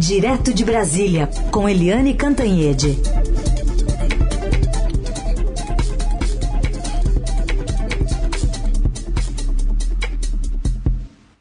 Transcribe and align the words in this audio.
Direto 0.00 0.54
de 0.54 0.64
Brasília, 0.64 1.28
com 1.52 1.68
Eliane 1.68 2.14
Cantanhede. 2.14 2.96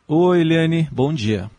Oi, 0.06 0.42
Eliane, 0.42 0.90
bom 0.92 1.14
dia. 1.14 1.50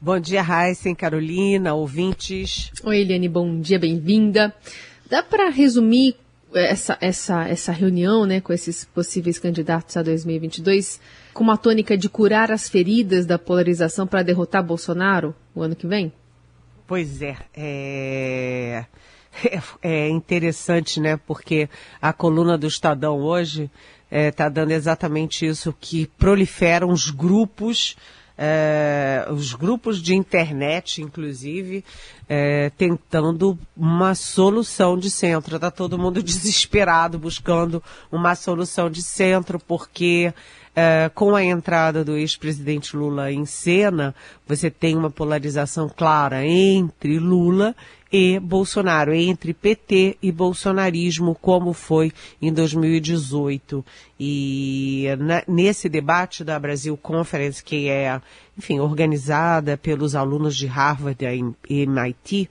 Bom 0.00 0.20
dia, 0.20 0.42
Raíssen, 0.42 0.94
Carolina, 0.94 1.74
ouvintes. 1.74 2.70
Oi, 2.84 3.00
Eliane, 3.00 3.28
bom 3.28 3.60
dia, 3.60 3.80
bem-vinda. 3.80 4.54
Dá 5.10 5.24
para 5.24 5.50
resumir 5.50 6.14
essa, 6.54 6.96
essa, 7.00 7.48
essa 7.48 7.72
reunião 7.72 8.24
né, 8.24 8.40
com 8.40 8.52
esses 8.52 8.84
possíveis 8.84 9.40
candidatos 9.40 9.96
a 9.96 10.04
2022 10.04 11.00
com 11.32 11.42
uma 11.42 11.56
tônica 11.56 11.98
de 11.98 12.08
curar 12.08 12.52
as 12.52 12.68
feridas 12.68 13.26
da 13.26 13.40
polarização 13.40 14.06
para 14.06 14.22
derrotar 14.22 14.62
Bolsonaro 14.62 15.34
o 15.52 15.60
ano 15.60 15.74
que 15.74 15.88
vem? 15.88 16.12
Pois 16.86 17.22
é, 17.22 17.36
é, 17.54 18.84
é 19.82 20.08
interessante, 20.08 21.00
né? 21.00 21.18
Porque 21.26 21.68
a 22.00 22.12
coluna 22.12 22.58
do 22.58 22.66
Estadão 22.66 23.18
hoje 23.20 23.70
está 24.10 24.16
é, 24.16 24.30
tá 24.30 24.48
dando 24.48 24.72
exatamente 24.72 25.46
isso, 25.46 25.74
que 25.80 26.06
proliferam 26.18 26.90
os 26.90 27.10
grupos 27.10 27.96
é, 28.36 29.26
os 29.30 29.54
grupos 29.54 30.02
de 30.02 30.14
internet, 30.14 31.00
inclusive, 31.00 31.84
é, 32.28 32.70
tentando 32.70 33.56
uma 33.76 34.14
solução 34.14 34.98
de 34.98 35.10
centro. 35.10 35.54
Está 35.54 35.70
todo 35.70 35.98
mundo 35.98 36.20
desesperado 36.22 37.18
buscando 37.18 37.82
uma 38.10 38.34
solução 38.34 38.90
de 38.90 39.02
centro, 39.02 39.58
porque 39.60 40.34
é, 40.74 41.10
com 41.14 41.34
a 41.34 41.44
entrada 41.44 42.04
do 42.04 42.16
ex-presidente 42.16 42.96
Lula 42.96 43.30
em 43.30 43.46
cena, 43.46 44.14
você 44.46 44.70
tem 44.70 44.96
uma 44.96 45.10
polarização 45.10 45.88
clara 45.88 46.44
entre 46.44 47.18
Lula 47.18 47.76
e 48.12 48.38
Bolsonaro, 48.38 49.12
entre 49.12 49.52
PT 49.52 50.18
e 50.22 50.30
bolsonarismo, 50.30 51.34
como 51.34 51.72
foi 51.72 52.12
em 52.40 52.52
2018. 52.52 53.84
E 54.18 55.06
na, 55.18 55.42
nesse 55.48 55.88
debate 55.88 56.44
da 56.44 56.58
Brasil 56.58 56.96
Conference, 56.96 57.62
que 57.62 57.88
é, 57.88 58.20
enfim, 58.56 58.78
organizada 58.78 59.76
pelos 59.76 60.14
alunos 60.14 60.56
de 60.56 60.66
Harvard 60.66 61.24
e 61.68 61.82
MIT, 61.82 62.48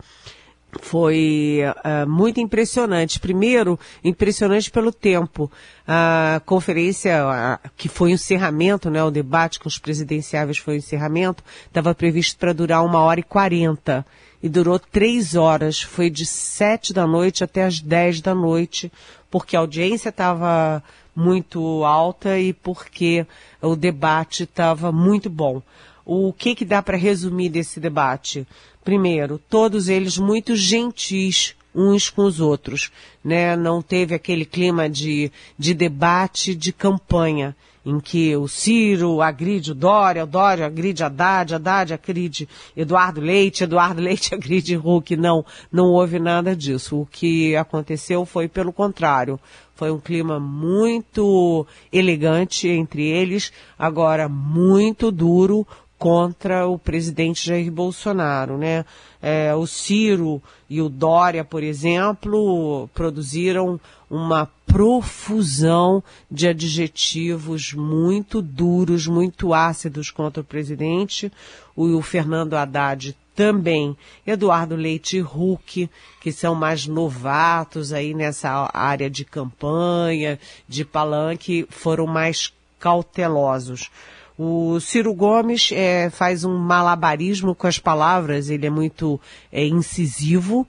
foi 0.82 1.60
uh, 1.64 2.10
muito 2.10 2.40
impressionante. 2.40 3.20
Primeiro, 3.20 3.80
impressionante 4.04 4.72
pelo 4.72 4.92
tempo. 4.92 5.52
A 5.88 6.42
conferência, 6.46 7.60
que 7.76 7.90
foi 7.90 8.12
o 8.12 8.14
encerramento, 8.14 8.90
né, 8.90 9.04
o 9.04 9.12
debate 9.12 9.60
com 9.60 9.68
os 9.68 9.78
presidenciáveis 9.78 10.58
foi 10.58 10.76
o 10.76 10.78
encerramento, 10.78 11.44
estava 11.66 11.94
previsto 11.94 12.38
para 12.38 12.54
durar 12.54 12.84
uma 12.84 13.00
hora 13.00 13.20
e 13.20 13.24
quarenta 13.24 14.06
e 14.42 14.50
durou 14.50 14.80
três 14.80 15.36
horas. 15.36 15.82
Foi 15.82 16.10
de 16.10 16.26
sete 16.26 16.94
da 16.94 17.06
noite 17.06 17.44
até 17.44 17.64
as 17.64 17.80
dez 17.80 18.22
da 18.22 18.34
noite, 18.34 18.92
porque 19.30 19.56
a 19.56 19.60
audiência 19.60 20.10
estava 20.10 20.84
muito 21.16 21.84
alta 21.86 22.40
e 22.40 22.54
porque 22.54 23.26
o 23.62 23.76
debate 23.76 24.44
estava 24.44 24.92
muito 24.92 25.30
bom. 25.30 25.62
O 26.06 26.34
que, 26.34 26.56
que 26.56 26.66
dá 26.66 26.82
para 26.82 26.98
resumir 26.98 27.50
desse 27.50 27.80
debate? 27.80 28.48
Primeiro, 28.84 29.40
todos 29.50 29.88
eles 29.88 30.18
muito 30.18 30.56
gentis 30.56 31.56
uns 31.74 32.10
com 32.10 32.24
os 32.24 32.40
outros, 32.40 32.92
né? 33.24 33.56
Não 33.56 33.82
teve 33.82 34.14
aquele 34.14 34.46
clima 34.46 34.90
de, 34.90 35.32
de 35.58 35.74
debate, 35.74 36.54
de 36.54 36.72
campanha 36.72 37.56
em 37.86 38.00
que 38.00 38.36
o 38.36 38.48
Ciro 38.48 39.22
agride 39.22 39.72
o 39.72 39.76
Dória, 39.76 40.24
o 40.24 40.28
Dória 40.28 40.66
agride 40.66 41.04
Haddad, 41.04 41.56
Haddad 41.56 41.94
agride 41.94 42.48
Eduardo 42.78 43.20
Leite, 43.20 43.66
Eduardo 43.66 44.00
Leite 44.02 44.34
agride 44.34 44.78
Huck. 44.78 45.16
Não, 45.18 45.46
não 45.72 45.88
houve 45.88 46.18
nada 46.18 46.56
disso. 46.56 47.02
O 47.02 47.06
que 47.06 47.56
aconteceu 47.56 48.26
foi 48.26 48.48
pelo 48.48 48.72
contrário. 48.72 49.40
Foi 49.76 49.92
um 49.92 50.00
clima 50.00 50.40
muito 50.40 51.66
elegante 51.92 52.70
entre 52.70 53.04
eles, 53.04 53.52
agora 53.78 54.30
muito 54.30 55.12
duro, 55.12 55.68
contra 56.04 56.68
o 56.68 56.78
presidente 56.78 57.46
Jair 57.46 57.72
Bolsonaro, 57.72 58.58
né? 58.58 58.84
É, 59.22 59.56
o 59.56 59.66
Ciro 59.66 60.44
e 60.70 60.82
o 60.82 60.90
Dória, 60.90 61.46
por 61.46 61.64
exemplo, 61.64 62.90
produziram 62.94 63.80
uma 64.10 64.52
profusão 64.68 66.04
de 66.30 66.50
adjetivos 66.50 67.72
muito 67.72 68.42
duros, 68.42 69.08
muito 69.08 69.54
ácidos 69.54 70.12
contra 70.12 70.42
o 70.42 70.44
presidente. 70.44 71.32
O, 71.74 71.86
o 71.96 72.02
Fernando 72.02 72.56
Haddad 72.56 73.16
também. 73.34 73.96
Eduardo 74.28 74.76
Leite 74.76 75.16
e 75.16 75.22
Huck, 75.22 75.90
que 76.20 76.34
são 76.34 76.54
mais 76.54 76.86
novatos 76.86 77.94
aí 77.94 78.14
nessa 78.14 78.70
área 78.74 79.10
de 79.10 79.24
campanha, 79.24 80.38
de 80.68 80.84
palanque, 80.84 81.66
foram 81.70 82.06
mais 82.06 82.52
cautelosos. 82.78 83.90
O 84.38 84.80
Ciro 84.80 85.14
Gomes 85.14 85.70
é, 85.72 86.10
faz 86.10 86.44
um 86.44 86.58
malabarismo 86.58 87.54
com 87.54 87.68
as 87.68 87.78
palavras, 87.78 88.50
ele 88.50 88.66
é 88.66 88.70
muito 88.70 89.20
é, 89.52 89.66
incisivo, 89.66 90.68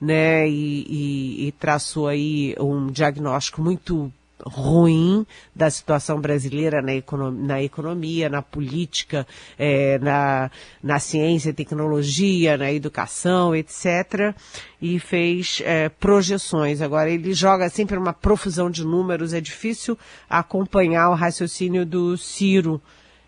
né, 0.00 0.48
e, 0.48 0.86
e, 0.88 1.46
e 1.48 1.52
traçou 1.52 2.08
aí 2.08 2.54
um 2.58 2.88
diagnóstico 2.88 3.62
muito 3.62 4.12
ruim 4.44 5.26
da 5.54 5.70
situação 5.70 6.20
brasileira 6.20 6.82
na 6.82 6.94
economia, 6.94 7.46
na, 7.46 7.62
economia, 7.62 8.28
na 8.28 8.42
política, 8.42 9.26
é, 9.58 9.98
na, 9.98 10.50
na 10.82 10.98
ciência 10.98 11.50
e 11.50 11.54
tecnologia, 11.54 12.56
na 12.56 12.72
educação, 12.72 13.54
etc. 13.54 14.34
E 14.82 14.98
fez 14.98 15.62
é, 15.64 15.88
projeções. 15.88 16.82
Agora, 16.82 17.10
ele 17.10 17.32
joga 17.32 17.68
sempre 17.68 17.96
uma 17.96 18.12
profusão 18.12 18.70
de 18.70 18.84
números, 18.84 19.32
é 19.32 19.40
difícil 19.40 19.98
acompanhar 20.28 21.10
o 21.10 21.14
raciocínio 21.14 21.86
do 21.86 22.16
Ciro 22.16 22.82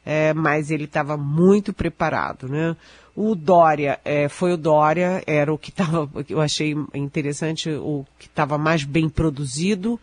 é, 0.06 0.33
mas 0.33 0.71
ele 0.71 0.84
estava 0.84 1.17
muito 1.17 1.72
preparado, 1.72 2.49
né? 2.49 2.77
O 3.17 3.34
Dória, 3.34 3.99
é, 4.05 4.28
foi 4.28 4.53
o 4.53 4.56
Dória, 4.56 5.21
era 5.27 5.53
o 5.53 5.59
que 5.59 5.71
estava, 5.71 6.09
eu 6.28 6.41
achei 6.41 6.77
interessante, 6.94 7.69
o 7.71 8.06
que 8.17 8.27
estava 8.27 8.56
mais 8.56 8.84
bem 8.84 9.09
produzido, 9.09 9.99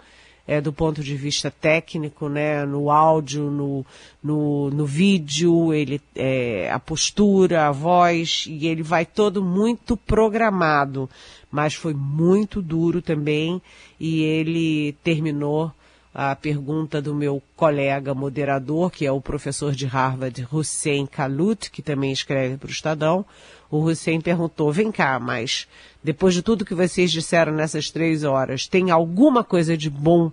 é, 0.45 0.59
do 0.59 0.73
ponto 0.73 1.01
de 1.01 1.15
vista 1.15 1.49
técnico, 1.49 2.27
né, 2.27 2.65
no 2.65 2.91
áudio, 2.91 3.49
no, 3.49 3.85
no, 4.21 4.69
no 4.71 4.85
vídeo, 4.85 5.73
ele, 5.73 6.01
é, 6.15 6.69
a 6.69 6.79
postura, 6.79 7.67
a 7.67 7.71
voz, 7.71 8.45
e 8.49 8.67
ele 8.67 8.83
vai 8.83 9.05
todo 9.05 9.41
muito 9.41 9.95
programado, 9.95 11.09
mas 11.49 11.75
foi 11.75 11.93
muito 11.93 12.61
duro 12.61 13.01
também, 13.01 13.61
e 13.97 14.21
ele 14.21 14.93
terminou 15.01 15.71
a 16.13 16.35
pergunta 16.35 17.01
do 17.01 17.15
meu 17.15 17.41
colega 17.55 18.13
moderador, 18.13 18.91
que 18.91 19.05
é 19.05 19.11
o 19.11 19.19
professor 19.19 19.73
de 19.73 19.87
Harvard, 19.87 20.47
Hussein 20.51 21.07
Kalut, 21.07 21.71
que 21.71 21.81
também 21.81 22.11
escreve 22.11 22.57
para 22.57 22.67
o 22.67 22.71
Estadão. 22.71 23.25
O 23.71 23.79
Hussein 23.79 24.21
perguntou, 24.21 24.71
vem 24.71 24.91
cá, 24.91 25.19
mas 25.19 25.67
depois 26.03 26.35
de 26.35 26.43
tudo 26.43 26.65
que 26.65 26.75
vocês 26.75 27.11
disseram 27.11 27.53
nessas 27.53 27.89
três 27.89 28.23
horas, 28.23 28.67
tem 28.67 28.91
alguma 28.91 29.43
coisa 29.43 29.75
de 29.75 29.89
bom 29.89 30.31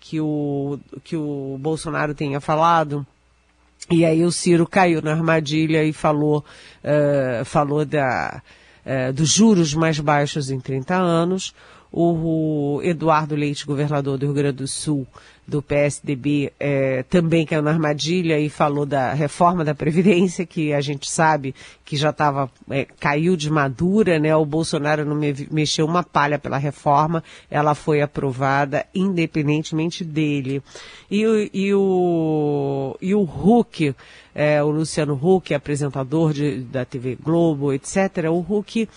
que 0.00 0.20
o, 0.20 0.80
que 1.04 1.16
o 1.16 1.56
Bolsonaro 1.60 2.12
tenha 2.12 2.40
falado? 2.40 3.06
E 3.88 4.04
aí 4.04 4.24
o 4.24 4.32
Ciro 4.32 4.66
caiu 4.66 5.00
na 5.00 5.12
armadilha 5.12 5.84
e 5.84 5.92
falou, 5.92 6.44
uh, 6.82 7.44
falou 7.44 7.84
da, 7.84 8.42
uh, 8.84 9.12
dos 9.12 9.30
juros 9.30 9.74
mais 9.74 10.00
baixos 10.00 10.50
em 10.50 10.58
30 10.58 10.94
anos 10.96 11.54
o 11.92 12.80
Eduardo 12.82 13.34
Leite, 13.34 13.66
governador 13.66 14.16
do 14.16 14.26
Rio 14.26 14.34
Grande 14.34 14.58
do 14.58 14.68
Sul, 14.68 15.06
do 15.46 15.60
PSDB, 15.60 16.52
é, 16.60 17.02
também 17.02 17.44
caiu 17.44 17.60
na 17.60 17.72
armadilha 17.72 18.38
e 18.38 18.48
falou 18.48 18.86
da 18.86 19.12
reforma 19.12 19.64
da 19.64 19.74
Previdência, 19.74 20.46
que 20.46 20.72
a 20.72 20.80
gente 20.80 21.10
sabe 21.10 21.52
que 21.84 21.96
já 21.96 22.10
estava, 22.10 22.48
é, 22.70 22.84
caiu 22.84 23.36
de 23.36 23.50
madura, 23.50 24.20
né? 24.20 24.34
O 24.36 24.44
Bolsonaro 24.44 25.04
não 25.04 25.16
me, 25.16 25.34
mexeu 25.50 25.84
uma 25.84 26.04
palha 26.04 26.38
pela 26.38 26.56
reforma, 26.56 27.24
ela 27.50 27.74
foi 27.74 28.00
aprovada 28.00 28.86
independentemente 28.94 30.04
dele. 30.04 30.62
E, 31.10 31.50
e 31.52 31.74
o, 31.74 32.96
e 33.02 33.12
o 33.12 33.22
Huck, 33.22 33.92
é, 34.32 34.62
o 34.62 34.70
Luciano 34.70 35.18
Huck, 35.20 35.52
apresentador 35.52 36.32
de, 36.32 36.60
da 36.60 36.84
TV 36.84 37.18
Globo, 37.20 37.72
etc., 37.72 38.30
o 38.30 38.38
Huck 38.38 38.88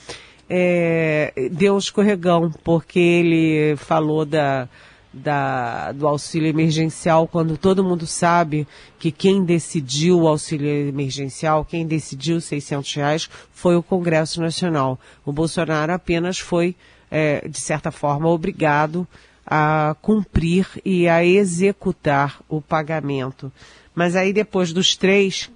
é, 0.50 1.34
deu 1.52 1.76
um 1.76 1.78
escorregão, 1.78 2.52
porque 2.64 3.00
ele 3.00 3.76
falou 3.78 4.26
da, 4.26 4.68
da, 5.14 5.92
do 5.92 6.08
auxílio 6.08 6.50
emergencial, 6.50 7.28
quando 7.28 7.58
todo 7.58 7.84
mundo 7.84 8.08
sabe 8.08 8.68
que 8.98 9.12
quem 9.12 9.46
decidiu 9.46 10.22
o 10.22 10.28
auxílio 10.28 10.68
emergencial, 10.68 11.64
quem 11.64 11.86
decidiu 11.86 12.38
os 12.38 12.46
600 12.46 12.94
reais, 12.96 13.30
foi 13.52 13.76
o 13.76 13.84
Congresso 13.84 14.42
Nacional. 14.42 15.00
O 15.26 15.32
Bolsonaro 15.32 15.94
apenas 15.94 16.40
foi, 16.40 16.76
é, 17.12 17.48
de 17.48 17.60
certa 17.60 17.92
forma, 17.92 18.28
obrigado 18.28 19.08
a 19.46 19.96
cumprir 20.02 20.68
e 20.84 21.08
a 21.08 21.24
executar 21.24 22.40
o 22.50 22.62
pagamento. 22.62 23.52
Mas 23.94 24.16
aí 24.16 24.34
depois 24.34 24.74
dos 24.74 24.96
três, 24.96 25.52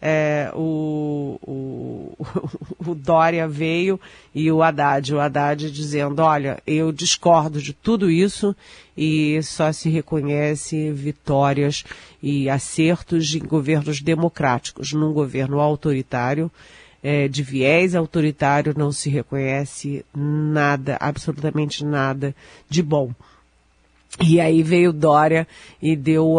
é, 0.00 0.50
o, 0.54 1.38
o, 1.42 1.61
o 2.86 2.94
Dória 2.94 3.46
veio 3.48 4.00
e 4.34 4.50
o 4.50 4.62
Haddad, 4.62 5.14
o 5.14 5.20
Haddad 5.20 5.70
dizendo, 5.70 6.22
olha, 6.22 6.62
eu 6.66 6.92
discordo 6.92 7.60
de 7.60 7.72
tudo 7.72 8.10
isso 8.10 8.54
e 8.96 9.42
só 9.42 9.72
se 9.72 9.88
reconhece 9.88 10.90
vitórias 10.92 11.84
e 12.22 12.48
acertos 12.48 13.34
em 13.34 13.40
governos 13.40 14.00
democráticos. 14.00 14.92
Num 14.92 15.12
governo 15.12 15.60
autoritário, 15.60 16.50
é, 17.02 17.26
de 17.26 17.42
viés 17.42 17.94
autoritário, 17.94 18.74
não 18.76 18.92
se 18.92 19.10
reconhece 19.10 20.04
nada, 20.14 20.96
absolutamente 21.00 21.84
nada 21.84 22.34
de 22.68 22.82
bom. 22.82 23.12
E 24.20 24.40
aí 24.40 24.62
veio 24.62 24.92
Dória 24.92 25.48
e 25.80 25.96
deu 25.96 26.36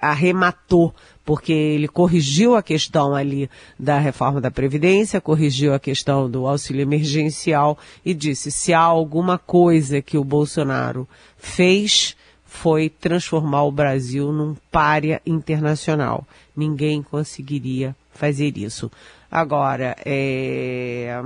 arrematou, 0.00 0.94
porque 1.24 1.52
ele 1.52 1.88
corrigiu 1.88 2.54
a 2.54 2.62
questão 2.62 3.14
ali 3.14 3.48
da 3.78 3.98
reforma 3.98 4.40
da 4.40 4.50
Previdência, 4.50 5.20
corrigiu 5.20 5.72
a 5.72 5.80
questão 5.80 6.30
do 6.30 6.46
auxílio 6.46 6.82
emergencial 6.82 7.78
e 8.04 8.12
disse, 8.12 8.50
se 8.50 8.74
há 8.74 8.80
alguma 8.80 9.38
coisa 9.38 10.02
que 10.02 10.18
o 10.18 10.24
Bolsonaro 10.24 11.08
fez, 11.36 12.14
foi 12.44 12.88
transformar 12.88 13.64
o 13.64 13.72
Brasil 13.72 14.30
num 14.32 14.54
párea 14.70 15.20
internacional. 15.26 16.26
Ninguém 16.54 17.02
conseguiria 17.02 17.96
fazer 18.12 18.56
isso. 18.58 18.90
Agora, 19.30 19.96
é, 20.04 21.20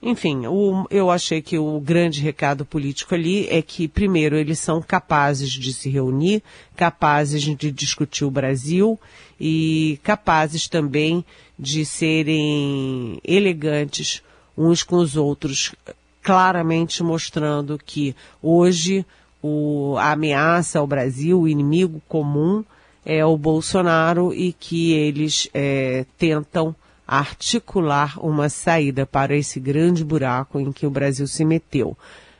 enfim, 0.00 0.46
o, 0.46 0.86
eu 0.90 1.10
achei 1.10 1.42
que 1.42 1.58
o 1.58 1.80
grande 1.80 2.20
recado 2.20 2.64
político 2.64 3.14
ali 3.14 3.48
é 3.48 3.60
que, 3.60 3.88
primeiro, 3.88 4.36
eles 4.36 4.58
são 4.60 4.80
capazes 4.80 5.50
de 5.50 5.72
se 5.72 5.90
reunir, 5.90 6.42
capazes 6.76 7.42
de 7.42 7.72
discutir 7.72 8.24
o 8.24 8.30
Brasil 8.30 8.98
e 9.40 9.98
capazes 10.04 10.68
também 10.68 11.24
de 11.58 11.84
serem 11.84 13.20
elegantes 13.24 14.22
uns 14.56 14.84
com 14.84 14.96
os 14.96 15.16
outros, 15.16 15.74
claramente 16.22 17.02
mostrando 17.02 17.78
que 17.78 18.14
hoje 18.40 19.04
o, 19.42 19.96
a 19.98 20.12
ameaça 20.12 20.78
ao 20.78 20.86
Brasil, 20.86 21.40
o 21.40 21.48
inimigo 21.48 22.00
comum, 22.08 22.64
é 23.04 23.24
o 23.24 23.36
Bolsonaro 23.36 24.32
e 24.34 24.52
que 24.52 24.92
eles 24.92 25.48
é, 25.54 26.04
tentam 26.16 26.74
articular 27.08 28.22
uma 28.22 28.50
saída 28.50 29.06
para 29.06 29.34
esse 29.34 29.58
grande 29.58 30.04
buraco 30.04 30.60
em 30.60 30.70
que 30.70 30.86
o 30.86 30.90
Brasil 30.90 31.26
se 31.26 31.42
meteu. 31.42 31.96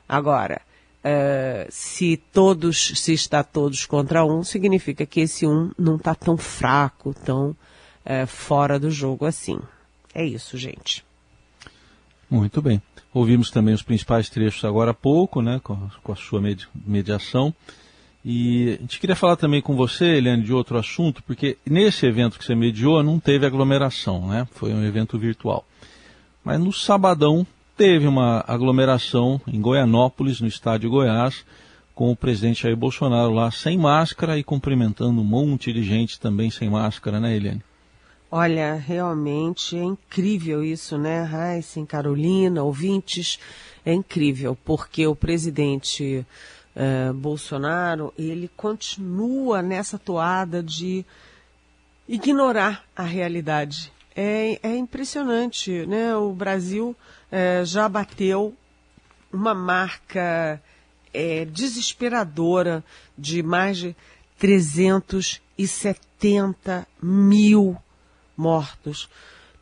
Agora, 0.07 0.61
uh, 1.03 1.67
se 1.71 2.19
todos, 2.31 2.93
se 2.97 3.15
está 3.15 3.43
todos 3.43 3.87
contra 3.87 4.27
um, 4.27 4.45
significa 4.45 5.07
que 5.07 5.21
esse 5.21 5.47
um 5.47 5.71
não 5.79 5.97
está 5.97 6.15
tão 6.15 6.37
fraco, 6.37 7.15
tão 7.15 7.51
uh, 7.51 8.27
fora 8.27 8.79
do 8.79 8.91
jogo 8.91 9.25
assim. 9.25 9.59
É 10.15 10.23
isso, 10.23 10.59
gente. 10.59 11.03
Muito 12.31 12.61
bem. 12.61 12.83
Ouvimos 13.15 13.51
também 13.51 13.73
os 13.73 13.83
principais 13.83 14.29
trechos 14.29 14.63
agora 14.67 14.91
há 14.91 14.95
pouco, 14.95 15.41
né, 15.41 15.61
com 15.65 15.89
com 16.03 16.13
a 16.13 16.17
sua 16.17 16.43
mediação. 16.87 17.55
E 18.31 18.75
a 18.75 18.83
gente 18.83 19.01
queria 19.01 19.17
falar 19.17 19.37
também 19.37 19.63
com 19.63 19.75
você, 19.75 20.05
Eliane, 20.05 20.43
de 20.43 20.53
outro 20.53 20.77
assunto, 20.77 21.23
porque 21.23 21.57
nesse 21.65 22.05
evento 22.05 22.39
que 22.39 22.45
você 22.45 22.55
mediou 22.55 23.03
não 23.03 23.19
teve 23.19 23.47
aglomeração, 23.47 24.29
né? 24.29 24.47
Foi 24.53 24.71
um 24.71 24.85
evento 24.85 25.19
virtual. 25.19 25.65
Mas 26.45 26.61
no 26.61 26.71
sabadão 26.71 27.47
teve 27.75 28.07
uma 28.07 28.45
aglomeração 28.47 29.41
em 29.47 29.59
Goianópolis, 29.59 30.43
no 30.43 30.47
estádio 30.47 30.91
Goiás, 30.91 31.43
com 31.95 32.13
o 32.13 32.17
presidente 32.17 32.65
Jair 32.65 32.77
Bolsonaro 32.77 33.33
lá 33.33 33.51
sem 33.51 33.79
máscara 33.79 34.39
e 34.39 34.45
cumprimentando 34.45 35.23
um 35.23 35.25
monte 35.25 35.73
de 35.73 35.83
gente 35.83 36.21
também 36.21 36.51
sem 36.51 36.69
máscara, 36.69 37.19
né, 37.19 37.35
Eliane? 37.35 37.63
Olha, 38.31 38.75
realmente 38.75 39.75
é 39.75 39.83
incrível 39.83 40.63
isso, 40.63 40.99
né, 40.99 41.23
Raíssa, 41.23 41.83
Carolina, 41.87 42.63
ouvintes, 42.63 43.39
é 43.87 43.95
incrível, 43.95 44.55
porque 44.67 45.07
o 45.07 45.17
presidente 45.17 46.27
uh, 46.79 47.13
Bolsonaro, 47.13 48.15
ele 48.17 48.49
continua 48.57 49.61
nessa 49.61 49.99
toada 49.99 50.63
de 50.63 51.05
ignorar 52.09 52.85
a 52.97 53.03
realidade. 53.03 53.93
É, 54.15 54.61
é 54.63 54.77
impressionante, 54.77 55.85
né? 55.87 56.15
O 56.17 56.33
Brasil 56.33 56.97
uh, 57.33 57.65
já 57.65 57.89
bateu 57.89 58.55
uma 59.33 59.55
marca 59.55 60.63
é, 61.13 61.45
desesperadora 61.45 62.85
de 63.17 63.43
mais 63.43 63.79
de 63.79 63.97
370 64.39 66.87
mil 67.03 67.77
mortos. 68.37 69.09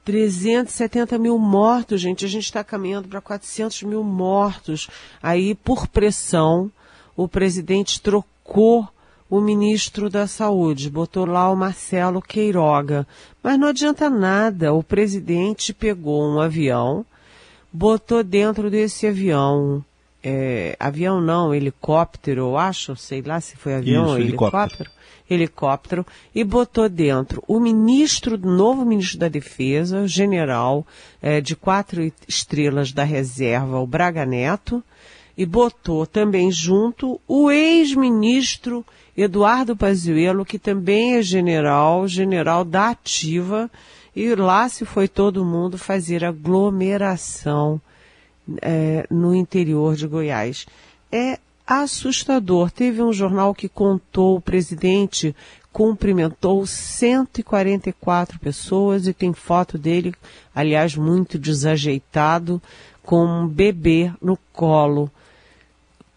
370 0.04 1.16
mil 1.18 1.38
mortos, 1.38 2.00
gente. 2.00 2.24
A 2.24 2.28
gente 2.28 2.44
está 2.44 2.62
caminhando 2.62 3.08
para 3.08 3.20
400 3.20 3.82
mil 3.82 4.04
mortos. 4.04 4.88
Aí, 5.20 5.56
por 5.56 5.88
pressão 5.88 6.70
o 7.16 7.26
presidente 7.26 8.00
trocou 8.00 8.88
o 9.28 9.40
ministro 9.40 10.08
da 10.08 10.26
Saúde, 10.26 10.90
botou 10.90 11.26
lá 11.26 11.50
o 11.50 11.56
Marcelo 11.56 12.22
Queiroga. 12.22 13.06
Mas 13.42 13.58
não 13.58 13.68
adianta 13.68 14.08
nada, 14.08 14.72
o 14.72 14.82
presidente 14.82 15.74
pegou 15.74 16.22
um 16.24 16.40
avião, 16.40 17.04
botou 17.72 18.22
dentro 18.22 18.70
desse 18.70 19.06
avião, 19.06 19.84
é, 20.22 20.76
avião 20.78 21.20
não, 21.20 21.54
helicóptero, 21.54 22.42
eu 22.42 22.56
acho, 22.56 22.94
sei 22.96 23.20
lá 23.22 23.40
se 23.40 23.56
foi 23.56 23.74
avião 23.74 24.04
Isso, 24.04 24.12
ou 24.12 24.18
helicóptero. 24.18 24.62
helicóptero, 24.62 24.90
helicóptero, 25.28 26.06
e 26.34 26.44
botou 26.44 26.88
dentro 26.88 27.42
o 27.48 27.58
ministro, 27.58 28.38
novo 28.38 28.84
ministro 28.84 29.18
da 29.18 29.28
Defesa, 29.28 30.06
general 30.06 30.86
é, 31.20 31.40
de 31.40 31.56
quatro 31.56 32.12
estrelas 32.28 32.92
da 32.92 33.02
reserva, 33.02 33.80
o 33.80 33.86
Braga 33.86 34.24
Neto, 34.24 34.82
e 35.36 35.44
botou 35.44 36.06
também 36.06 36.50
junto 36.50 37.20
o 37.26 37.50
ex-ministro 37.50 38.84
Eduardo 39.16 39.76
Pazuello, 39.76 40.44
que 40.44 40.58
também 40.58 41.16
é 41.16 41.22
general, 41.22 42.06
general 42.06 42.64
da 42.64 42.90
ativa, 42.90 43.70
e 44.14 44.34
lá 44.34 44.68
se 44.68 44.84
foi 44.84 45.08
todo 45.08 45.44
mundo 45.44 45.76
fazer 45.76 46.24
aglomeração 46.24 47.80
é, 48.62 49.06
no 49.10 49.34
interior 49.34 49.94
de 49.94 50.06
Goiás. 50.06 50.66
É 51.10 51.38
assustador. 51.66 52.70
Teve 52.70 53.02
um 53.02 53.12
jornal 53.12 53.54
que 53.54 53.68
contou 53.68 54.36
o 54.36 54.40
presidente 54.40 55.34
cumprimentou 55.76 56.66
144 56.66 58.40
pessoas 58.40 59.06
e 59.06 59.12
tem 59.12 59.34
foto 59.34 59.76
dele, 59.76 60.14
aliás, 60.54 60.96
muito 60.96 61.38
desajeitado, 61.38 62.62
com 63.02 63.22
um 63.26 63.46
bebê 63.46 64.10
no 64.22 64.38
colo. 64.54 65.10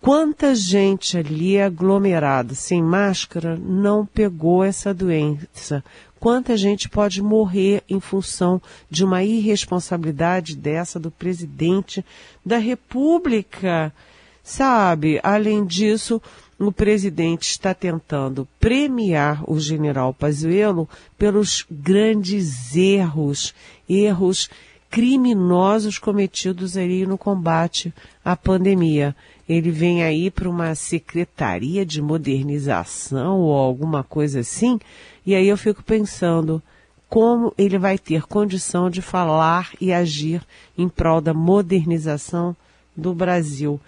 Quanta 0.02 0.56
gente 0.56 1.18
ali 1.18 1.60
aglomerada, 1.60 2.56
sem 2.56 2.82
máscara, 2.82 3.58
não 3.58 4.06
pegou 4.06 4.64
essa 4.64 4.94
doença? 4.94 5.84
Quanta 6.20 6.56
gente 6.56 6.88
pode 6.88 7.22
morrer 7.22 7.84
em 7.88 8.00
função 8.00 8.62
de 8.90 9.04
uma 9.04 9.24
irresponsabilidade 9.24 10.56
dessa 10.56 10.98
do 11.00 11.12
presidente 11.12 12.04
da 12.46 12.58
República? 12.58 13.94
Sabe, 14.42 15.20
além 15.22 15.66
disso, 15.66 16.22
o 16.58 16.72
presidente 16.72 17.50
está 17.50 17.74
tentando 17.74 18.48
premiar 18.58 19.44
o 19.50 19.60
general 19.60 20.14
Pazuello 20.14 20.90
pelos 21.18 21.66
grandes 21.70 22.76
erros, 22.76 23.54
erros 23.88 24.50
criminosos 24.90 26.00
cometidos 26.00 26.76
ali 26.76 27.06
no 27.06 27.18
combate 27.18 27.94
à 28.26 28.36
pandemia 28.36 29.16
ele 29.50 29.72
vem 29.72 30.04
aí 30.04 30.30
para 30.30 30.48
uma 30.48 30.76
secretaria 30.76 31.84
de 31.84 32.00
modernização 32.00 33.40
ou 33.40 33.58
alguma 33.58 34.04
coisa 34.04 34.42
assim, 34.42 34.80
e 35.26 35.34
aí 35.34 35.48
eu 35.48 35.58
fico 35.58 35.84
pensando 35.84 36.62
como 37.10 37.52
ele 37.58 37.80
vai 37.80 37.98
ter 37.98 38.28
condição 38.28 38.92
de 38.92 39.02
falar 39.02 39.72
e 39.82 39.92
agir 39.92 40.44
em 40.78 40.88
prol 40.88 41.20
da 41.20 41.34
modernização 41.34 42.56
do 42.96 43.12
Brasil. 43.16 43.82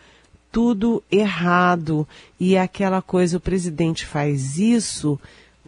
Tudo 0.51 1.03
errado. 1.12 2.08
E 2.39 2.58
aquela 2.58 3.00
coisa, 3.00 3.38
o 3.38 3.39
presidente 3.39 4.08
faz 4.08 4.58
isso 4.58 5.20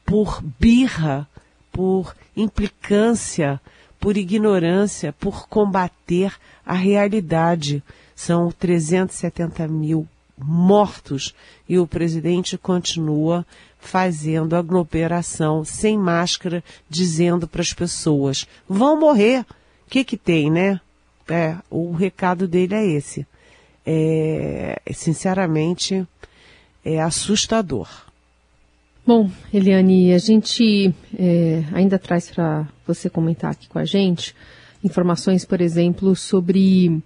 por 0.04 0.42
birra, 0.60 1.28
por 1.72 2.16
implicância, 2.36 3.62
por 4.00 4.18
ignorância, 4.18 5.14
por 5.14 5.48
combater 5.48 6.34
a 6.66 6.74
realidade. 6.74 7.84
São 8.16 8.52
370 8.52 9.68
mil 9.68 10.08
mortos 10.38 11.34
e 11.68 11.78
o 11.78 11.88
presidente 11.88 12.58
continua 12.58 13.46
fazendo 13.80 14.56
aglomeração 14.56 15.64
sem 15.64 15.98
máscara, 15.98 16.64
dizendo 16.90 17.48
para 17.48 17.62
as 17.62 17.74
pessoas: 17.74 18.48
vão 18.68 19.00
morrer. 19.00 19.46
O 19.86 19.90
que 19.90 20.04
que 20.04 20.18
tem, 20.18 20.50
né? 20.50 20.80
É, 21.30 21.56
o 21.70 21.92
recado 21.92 22.48
dele 22.48 22.76
é 22.76 22.86
esse. 22.86 23.26
É, 23.86 24.82
sinceramente, 24.94 26.06
é 26.84 27.02
assustador. 27.02 27.88
Bom, 29.06 29.30
Eliane, 29.54 30.14
a 30.14 30.18
gente 30.18 30.94
é, 31.18 31.64
ainda 31.74 32.00
traz 32.00 32.32
para 32.32 32.66
você 32.88 33.10
comentar 33.10 33.52
aqui 33.52 33.68
com 33.68 33.78
a 33.78 33.86
gente 33.86 34.34
informações, 34.84 35.46
por 35.46 35.60
exemplo, 35.60 36.16
sobre 36.16 37.02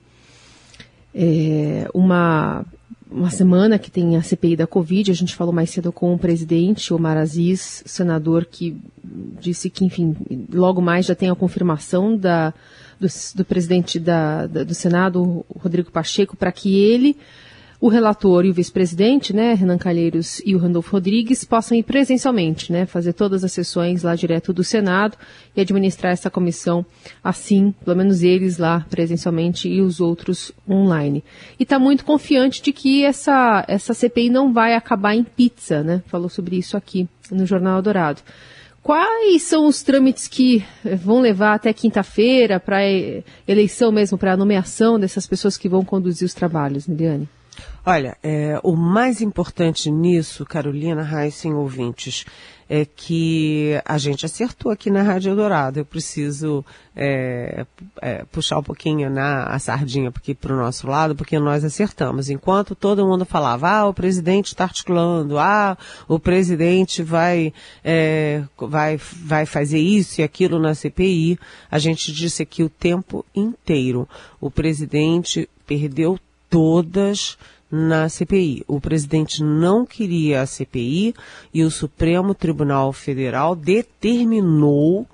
é, 1.20 1.90
uma, 1.96 2.64
uma 3.10 3.32
semana 3.32 3.80
que 3.80 3.90
tem 3.90 4.16
a 4.16 4.22
CPI 4.22 4.56
da 4.56 4.68
Covid. 4.68 5.10
A 5.10 5.16
gente 5.16 5.36
falou 5.36 5.52
mais 5.52 5.72
cedo 5.72 5.92
com 5.92 6.14
o 6.14 6.20
presidente, 6.20 6.94
Omar 6.94 7.18
Aziz, 7.18 7.82
senador, 7.88 8.46
que 8.46 8.80
disse 9.42 9.68
que, 9.70 9.84
enfim, 9.84 10.16
logo 10.54 10.80
mais 10.80 11.08
já 11.08 11.16
tem 11.16 11.30
a 11.30 11.36
confirmação 11.36 12.16
da, 12.16 12.54
do, 13.00 13.08
do 13.36 13.44
presidente 13.44 14.00
da, 14.00 14.46
da, 14.46 14.64
do 14.64 14.76
Senado, 14.76 15.44
Rodrigo 15.60 15.92
Pacheco, 15.92 16.38
para 16.38 16.52
que 16.52 16.78
ele 16.80 17.18
o 17.80 17.90
relator 17.90 18.44
e 18.44 18.50
o 18.50 18.54
vice-presidente, 18.54 19.34
né, 19.34 19.54
Renan 19.54 19.78
Calheiros 19.78 20.42
e 20.44 20.56
o 20.56 20.58
Randolfo 20.58 20.92
Rodrigues, 20.92 21.44
possam 21.44 21.78
ir 21.78 21.84
presencialmente, 21.84 22.72
né, 22.72 22.88
fazer 22.88 23.14
todas 23.14 23.44
as 23.44 23.52
sessões 23.52 24.02
lá 24.02 24.16
direto 24.16 24.52
do 24.52 24.64
Senado 24.64 25.16
e 25.56 25.62
administrar 25.62 26.12
essa 26.12 26.30
comissão 26.30 26.84
assim, 27.24 27.74
pelo 27.86 27.96
menos 27.96 28.24
eles 28.24 28.58
lá 28.58 28.86
presencialmente 28.90 29.70
e 29.70 29.82
os 29.82 30.00
outros 30.00 30.52
online. 30.68 31.24
E 31.60 31.64
está 31.64 31.78
muito 31.78 32.04
confiante 32.04 32.62
de 32.62 32.74
que 32.74 33.04
essa, 33.04 33.64
essa 33.68 33.94
CPI 33.94 34.30
não 34.30 34.52
vai 34.52 34.74
acabar 34.74 35.14
em 35.14 35.24
pizza, 35.24 35.84
né, 35.84 36.02
falou 36.08 36.30
sobre 36.30 36.58
isso 36.58 36.76
aqui 36.76 37.08
no 37.30 37.46
Jornal 37.46 37.82
Dourado. 37.82 38.22
Quais 38.82 39.44
são 39.44 39.68
os 39.68 39.84
trâmites 39.84 40.28
que 40.28 40.66
vão 41.04 41.20
levar 41.20 41.54
até 41.54 41.74
quinta-feira 41.74 42.58
para 42.58 42.80
eleição 43.46 43.92
mesmo, 43.92 44.18
para 44.18 44.32
a 44.32 44.38
nomeação 44.38 44.98
dessas 44.98 45.28
pessoas 45.28 45.58
que 45.58 45.68
vão 45.68 45.84
conduzir 45.84 46.26
os 46.26 46.34
trabalhos, 46.34 46.88
Miliane? 46.88 47.28
Olha, 47.86 48.18
é, 48.22 48.60
o 48.64 48.76
mais 48.76 49.22
importante 49.22 49.90
nisso, 49.90 50.46
Carolina 50.46 51.08
Heissen, 51.10 51.54
ouvintes, 51.54 52.26
é 52.70 52.86
que 52.86 53.82
a 53.86 53.98
gente 53.98 54.26
acertou 54.26 54.72
aqui 54.72 54.92
na 54.92 55.02
Rádio 55.02 55.30
Eldorado. 55.30 55.80
Eu 55.80 55.86
preciso 55.86 56.66
é, 56.96 57.66
é, 58.02 58.26
puxar 58.26 58.60
um 58.60 58.64
pouquinho 58.64 59.10
na 59.10 59.46
a 59.46 59.58
sardinha 59.58 60.12
para 60.12 60.54
o 60.54 60.58
nosso 60.58 60.86
lado, 60.88 61.16
porque 61.16 61.40
nós 61.40 61.64
acertamos. 61.64 62.30
Enquanto 62.30 62.76
todo 62.76 63.08
mundo 63.08 63.24
falava, 63.24 63.70
ah, 63.70 63.88
o 63.88 63.94
presidente 63.94 64.48
está 64.48 64.66
articulando, 64.66 65.38
ah, 65.40 65.78
o 66.08 66.20
presidente 66.20 67.02
vai, 67.02 67.54
é, 67.84 68.44
vai, 68.58 68.98
vai 68.98 69.46
fazer 69.46 69.80
isso 69.80 70.20
e 70.20 70.24
aquilo 70.24 70.60
na 70.60 70.76
CPI, 70.76 71.40
a 71.72 71.80
gente 71.80 72.12
disse 72.12 72.44
aqui 72.44 72.64
o 72.64 72.70
tempo 72.70 73.26
inteiro. 73.34 74.08
O 74.42 74.52
presidente 74.52 75.50
perdeu 75.66 76.20
todas 76.50 77.38
na 77.70 78.08
CPI. 78.08 78.64
O 78.68 78.80
presidente 78.80 79.44
não 79.44 79.86
queria 79.86 80.42
a 80.42 80.46
CPI 80.46 81.14
e 81.54 81.64
o 81.64 81.72
Supremo 81.72 82.34
Tribunal 82.34 82.94
Federal 82.94 83.56
determinou 83.56 85.06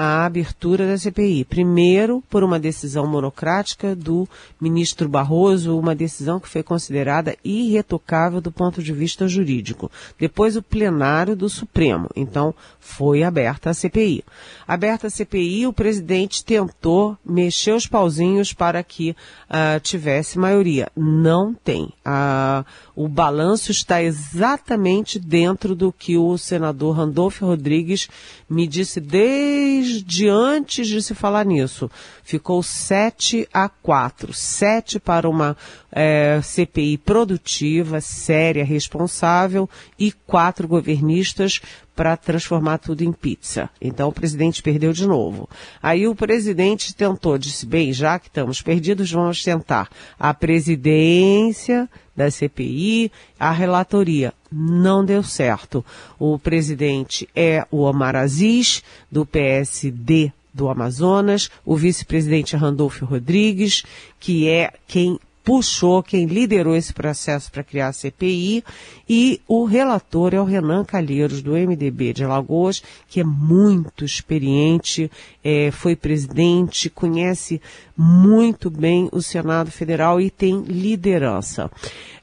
a 0.00 0.24
abertura 0.24 0.86
da 0.86 0.96
CPI. 0.96 1.44
Primeiro, 1.44 2.22
por 2.30 2.44
uma 2.44 2.60
decisão 2.60 3.04
monocrática 3.04 3.96
do 3.96 4.28
ministro 4.60 5.08
Barroso, 5.08 5.76
uma 5.76 5.92
decisão 5.92 6.38
que 6.38 6.48
foi 6.48 6.62
considerada 6.62 7.36
irretocável 7.44 8.40
do 8.40 8.52
ponto 8.52 8.80
de 8.80 8.92
vista 8.92 9.26
jurídico. 9.26 9.90
Depois, 10.16 10.56
o 10.56 10.62
plenário 10.62 11.34
do 11.34 11.48
Supremo. 11.48 12.08
Então, 12.14 12.54
foi 12.78 13.24
aberta 13.24 13.70
a 13.70 13.74
CPI. 13.74 14.22
Aberta 14.68 15.08
a 15.08 15.10
CPI, 15.10 15.66
o 15.66 15.72
presidente 15.72 16.44
tentou 16.44 17.18
mexer 17.26 17.72
os 17.72 17.88
pauzinhos 17.88 18.52
para 18.52 18.80
que 18.84 19.10
uh, 19.10 19.80
tivesse 19.80 20.38
maioria. 20.38 20.92
Não 20.96 21.52
tem. 21.52 21.92
Uh, 22.06 22.64
o 22.94 23.08
balanço 23.08 23.72
está 23.72 24.00
exatamente 24.00 25.18
dentro 25.18 25.74
do 25.74 25.92
que 25.92 26.16
o 26.16 26.38
senador 26.38 26.96
Randolfo 26.96 27.44
Rodrigues 27.46 28.08
me 28.48 28.64
disse 28.64 29.00
desde 29.00 29.87
antes 30.28 30.86
de 30.86 31.02
se 31.02 31.14
falar 31.14 31.44
nisso. 31.44 31.90
Ficou 32.22 32.62
7 32.62 33.48
a 33.52 33.68
4. 33.68 34.32
7 34.32 34.98
para 34.98 35.28
uma 35.28 35.56
é, 35.90 36.40
CPI 36.42 36.98
produtiva, 36.98 38.00
séria, 38.00 38.64
responsável 38.64 39.68
e 39.98 40.12
quatro 40.12 40.68
governistas 40.68 41.60
para 41.98 42.16
transformar 42.16 42.78
tudo 42.78 43.02
em 43.02 43.10
pizza. 43.10 43.68
Então 43.80 44.08
o 44.08 44.12
presidente 44.12 44.62
perdeu 44.62 44.92
de 44.92 45.04
novo. 45.04 45.48
Aí 45.82 46.06
o 46.06 46.14
presidente 46.14 46.94
tentou, 46.94 47.36
disse, 47.36 47.66
bem, 47.66 47.92
já 47.92 48.20
que 48.20 48.28
estamos 48.28 48.62
perdidos, 48.62 49.10
vamos 49.10 49.42
tentar 49.42 49.90
a 50.16 50.32
presidência 50.32 51.90
da 52.14 52.30
CPI, 52.30 53.10
a 53.36 53.50
relatoria. 53.50 54.32
Não 54.48 55.04
deu 55.04 55.24
certo. 55.24 55.84
O 56.20 56.38
presidente 56.38 57.28
é 57.34 57.66
o 57.68 57.78
Omar 57.78 58.14
Aziz, 58.14 58.80
do 59.10 59.26
PSD 59.26 60.32
do 60.54 60.68
Amazonas, 60.68 61.50
o 61.64 61.76
vice-presidente 61.76 62.54
é 62.54 62.58
Randolfo 62.58 63.04
Rodrigues, 63.04 63.82
que 64.20 64.48
é 64.48 64.72
quem 64.86 65.18
puxou, 65.48 66.02
quem 66.02 66.26
liderou 66.26 66.76
esse 66.76 66.92
processo 66.92 67.50
para 67.50 67.64
criar 67.64 67.88
a 67.88 67.92
CPI, 67.94 68.62
e 69.08 69.40
o 69.48 69.64
relator 69.64 70.34
é 70.34 70.40
o 70.40 70.44
Renan 70.44 70.84
Calheiros, 70.84 71.40
do 71.40 71.52
MDB 71.52 72.12
de 72.12 72.22
Alagoas, 72.22 72.82
que 73.08 73.20
é 73.20 73.24
muito 73.24 74.04
experiente, 74.04 75.10
é, 75.42 75.70
foi 75.70 75.96
presidente, 75.96 76.90
conhece 76.90 77.62
muito 77.96 78.68
bem 78.68 79.08
o 79.10 79.22
Senado 79.22 79.70
Federal 79.70 80.20
e 80.20 80.28
tem 80.28 80.60
liderança. 80.60 81.70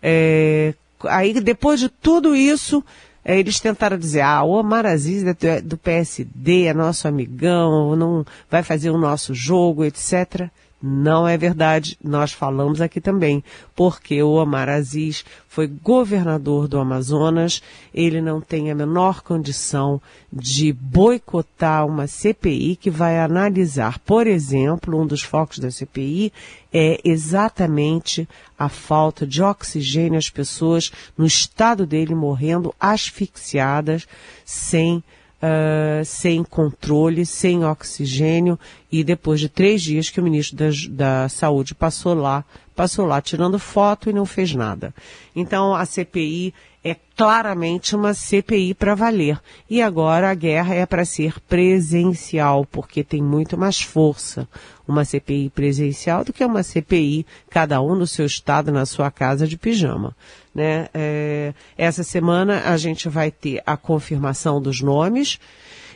É, 0.04 0.76
aí, 1.06 1.34
depois 1.42 1.80
de 1.80 1.90
tudo 1.90 2.36
isso, 2.36 2.84
é, 3.24 3.40
eles 3.40 3.60
tentaram 3.60 3.98
dizer, 3.98 4.22
ah, 4.22 4.44
o 4.44 4.52
Omar 4.52 4.86
Aziz 4.86 5.24
é 5.24 5.62
do 5.62 5.78
PSD, 5.78 6.66
é 6.66 6.76
nosso 6.76 7.08
amigão, 7.08 7.96
não 7.96 8.24
vai 8.52 8.62
fazer 8.62 8.92
o 8.92 9.00
nosso 9.00 9.34
jogo, 9.34 9.84
etc. 9.84 10.48
Não 10.82 11.28
é 11.28 11.38
verdade, 11.38 11.98
nós 12.04 12.32
falamos 12.32 12.82
aqui 12.82 13.00
também, 13.00 13.44
porque 13.76 14.22
o 14.22 14.34
Omar 14.34 14.70
Aziz 14.70 15.24
foi 15.48 15.68
governador 15.68 16.68
do 16.68 16.78
Amazonas, 16.78 17.62
ele 17.94 18.22
não 18.22 18.42
tem 18.42 18.70
a 18.70 18.76
menor 18.76 19.22
condição 19.22 20.02
de 20.32 20.74
boicotar 20.74 21.88
uma 21.88 22.08
CPI 22.08 22.76
que 22.76 22.92
vai 22.92 23.18
analisar, 23.20 24.00
por 24.00 24.28
exemplo, 24.28 25.02
um 25.02 25.08
dos 25.08 25.24
focos 25.24 25.60
da 25.60 25.72
CPI 25.72 26.32
é 26.74 27.00
exatamente 27.06 28.28
a 28.60 28.68
falta 28.68 29.26
de 29.26 29.42
oxigênio, 29.42 30.20
as 30.20 30.30
pessoas 30.30 30.92
no 31.18 31.26
estado 31.26 31.86
dele 31.86 32.14
morrendo 32.14 32.76
asfixiadas, 32.80 34.06
sem 34.44 35.02
uh, 35.42 36.04
sem 36.06 36.44
controle, 36.44 37.26
sem 37.26 37.64
oxigênio, 37.66 38.60
e 38.92 39.04
depois 39.04 39.40
de 39.40 39.50
três 39.50 39.82
dias 39.82 40.10
que 40.10 40.20
o 40.20 40.24
ministro 40.24 40.58
da, 40.58 40.70
da 40.90 41.30
Saúde 41.30 41.76
passou 41.76 42.14
lá, 42.14 42.44
passou 42.76 43.06
lá 43.06 43.22
tirando 43.22 43.60
foto 43.60 44.10
e 44.10 44.14
não 44.14 44.26
fez 44.26 44.54
nada. 44.54 44.94
Então 45.36 45.74
a 45.74 45.86
CPI 45.86 46.54
é 46.86 46.96
claramente 47.18 47.96
uma 47.96 48.14
CPI 48.14 48.76
para 48.76 48.94
valer. 48.94 49.42
E 49.68 49.82
agora 49.82 50.30
a 50.30 50.36
guerra 50.36 50.76
é 50.76 50.86
para 50.86 51.04
ser 51.04 51.40
presencial, 51.42 52.64
porque 52.64 53.04
tem 53.04 53.24
muito 53.24 53.58
mais 53.58 53.82
força 53.82 54.48
uma 54.88 55.04
CPI 55.04 55.50
presencial 55.50 56.24
do 56.24 56.32
que 56.32 56.46
uma 56.46 56.62
CPI, 56.62 57.26
cada 57.50 57.82
um 57.82 57.96
no 57.96 58.06
seu 58.06 58.28
estado, 58.28 58.72
na 58.72 58.86
sua 58.86 59.10
casa 59.10 59.48
de 59.48 59.58
pijama. 59.58 60.16
Né? 60.54 60.88
É, 60.94 61.56
essa 61.76 62.04
semana 62.04 62.62
a 62.66 62.78
gente 62.78 63.10
vai 63.10 63.32
ter 63.32 63.64
a 63.66 63.76
confirmação 63.76 64.62
dos 64.62 64.80
nomes 64.80 65.40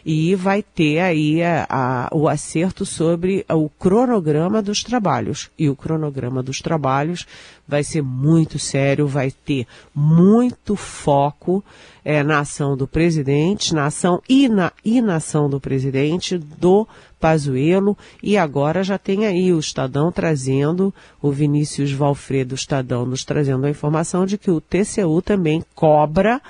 e 0.06 0.36
vai 0.36 0.64
ter 0.64 1.00
aí 1.00 1.42
a, 1.44 1.66
a, 1.70 2.10
o 2.12 2.28
acerto 2.28 2.86
sobre 2.86 3.46
o 3.50 3.70
cronograma 3.70 4.62
dos 4.62 4.84
trabalhos. 4.84 5.50
E 5.58 5.70
o 5.70 5.76
cronograma 5.76 6.42
dos 6.42 6.60
trabalhos 6.60 7.26
vai 7.68 7.84
ser 7.84 8.02
muito 8.02 8.58
sério, 8.58 9.08
vai 9.08 9.32
ter 9.32 9.68
muito 9.94 10.76
foco 10.76 11.64
é, 12.04 12.24
na 12.24 12.40
ação 12.40 12.76
do 12.76 12.88
presidente, 12.88 13.74
na 13.74 13.86
ação 13.86 14.22
e 14.28 14.50
na 14.50 14.72
inação 14.84 15.50
do 15.50 15.60
presidente, 15.60 16.38
do 16.38 16.88
Pazuello, 17.20 17.98
e 18.24 18.38
agora 18.38 18.82
já 18.82 18.98
tem 18.98 19.26
aí 19.26 19.52
o 19.52 19.60
Estadão 19.60 20.12
trazendo, 20.12 20.94
o 21.22 21.32
Vinícius 21.32 21.92
Valfredo 21.92 22.56
Estadão 22.56 23.06
nos 23.06 23.26
trazendo 23.26 23.66
a 23.66 23.70
informação 23.70 24.26
de 24.26 24.38
que 24.38 24.50
o 24.50 24.62
TCU 24.62 25.22
também 25.22 25.64
cobra 25.76 26.42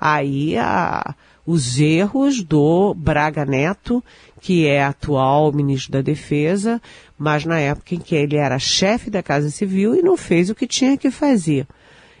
aí 0.00 0.56
a, 0.56 1.14
os 1.46 1.78
erros 1.78 2.42
do 2.42 2.94
Braga 2.94 3.44
Neto, 3.44 4.02
que 4.40 4.66
é 4.66 4.82
atual 4.82 5.52
ministro 5.52 5.92
da 5.92 6.00
Defesa, 6.00 6.80
mas 7.18 7.44
na 7.44 7.58
época 7.58 7.94
em 7.94 7.98
que 7.98 8.14
ele 8.14 8.36
era 8.36 8.58
chefe 8.58 9.10
da 9.10 9.22
Casa 9.22 9.50
Civil 9.50 9.94
e 9.94 10.02
não 10.02 10.16
fez 10.16 10.50
o 10.50 10.54
que 10.54 10.66
tinha 10.66 10.96
que 10.96 11.10
fazer. 11.10 11.66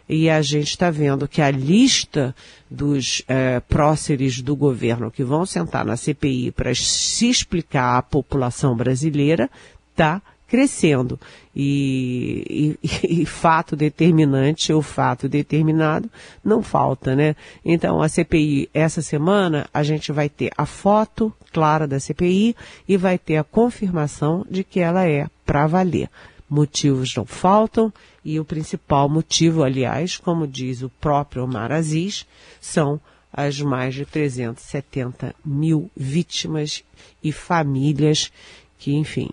E 0.06 0.28
a 0.28 0.42
gente 0.42 0.68
está 0.68 0.90
vendo 0.90 1.26
que 1.26 1.40
a 1.40 1.50
lista 1.50 2.34
dos 2.70 3.22
é, 3.26 3.60
próceres 3.60 4.42
do 4.42 4.54
governo 4.54 5.10
que 5.10 5.24
vão 5.24 5.46
sentar 5.46 5.84
na 5.84 5.96
CPI 5.96 6.50
para 6.50 6.74
se 6.74 7.30
explicar 7.30 7.96
à 7.96 8.02
população 8.02 8.76
brasileira 8.76 9.50
está 9.90 10.20
crescendo. 10.48 11.18
E, 11.54 12.76
e, 12.82 13.22
e, 13.22 13.26
fato 13.26 13.76
determinante 13.76 14.72
ou 14.72 14.82
fato 14.82 15.28
determinado 15.28 16.10
não 16.44 16.62
falta, 16.62 17.14
né? 17.14 17.36
Então, 17.64 18.02
a 18.02 18.08
CPI, 18.08 18.68
essa 18.72 19.02
semana, 19.02 19.68
a 19.72 19.82
gente 19.82 20.12
vai 20.12 20.28
ter 20.28 20.50
a 20.56 20.66
foto 20.66 21.32
clara 21.52 21.86
da 21.86 22.00
CPI 22.00 22.56
e 22.88 22.96
vai 22.96 23.18
ter 23.18 23.36
a 23.36 23.44
confirmação 23.44 24.44
de 24.50 24.64
que 24.64 24.80
ela 24.80 25.06
é 25.06 25.26
para 25.46 25.66
valer. 25.66 26.08
Motivos 26.48 27.14
não 27.16 27.24
faltam 27.24 27.92
e 28.24 28.38
o 28.40 28.44
principal 28.44 29.08
motivo, 29.08 29.62
aliás, 29.62 30.16
como 30.16 30.46
diz 30.46 30.82
o 30.82 30.90
próprio 31.00 31.44
Omar 31.44 31.72
Aziz, 31.72 32.26
são 32.60 33.00
as 33.32 33.60
mais 33.60 33.94
de 33.94 34.06
370 34.06 35.34
mil 35.44 35.90
vítimas 35.96 36.84
e 37.22 37.32
famílias 37.32 38.30
que, 38.78 38.94
enfim, 38.94 39.28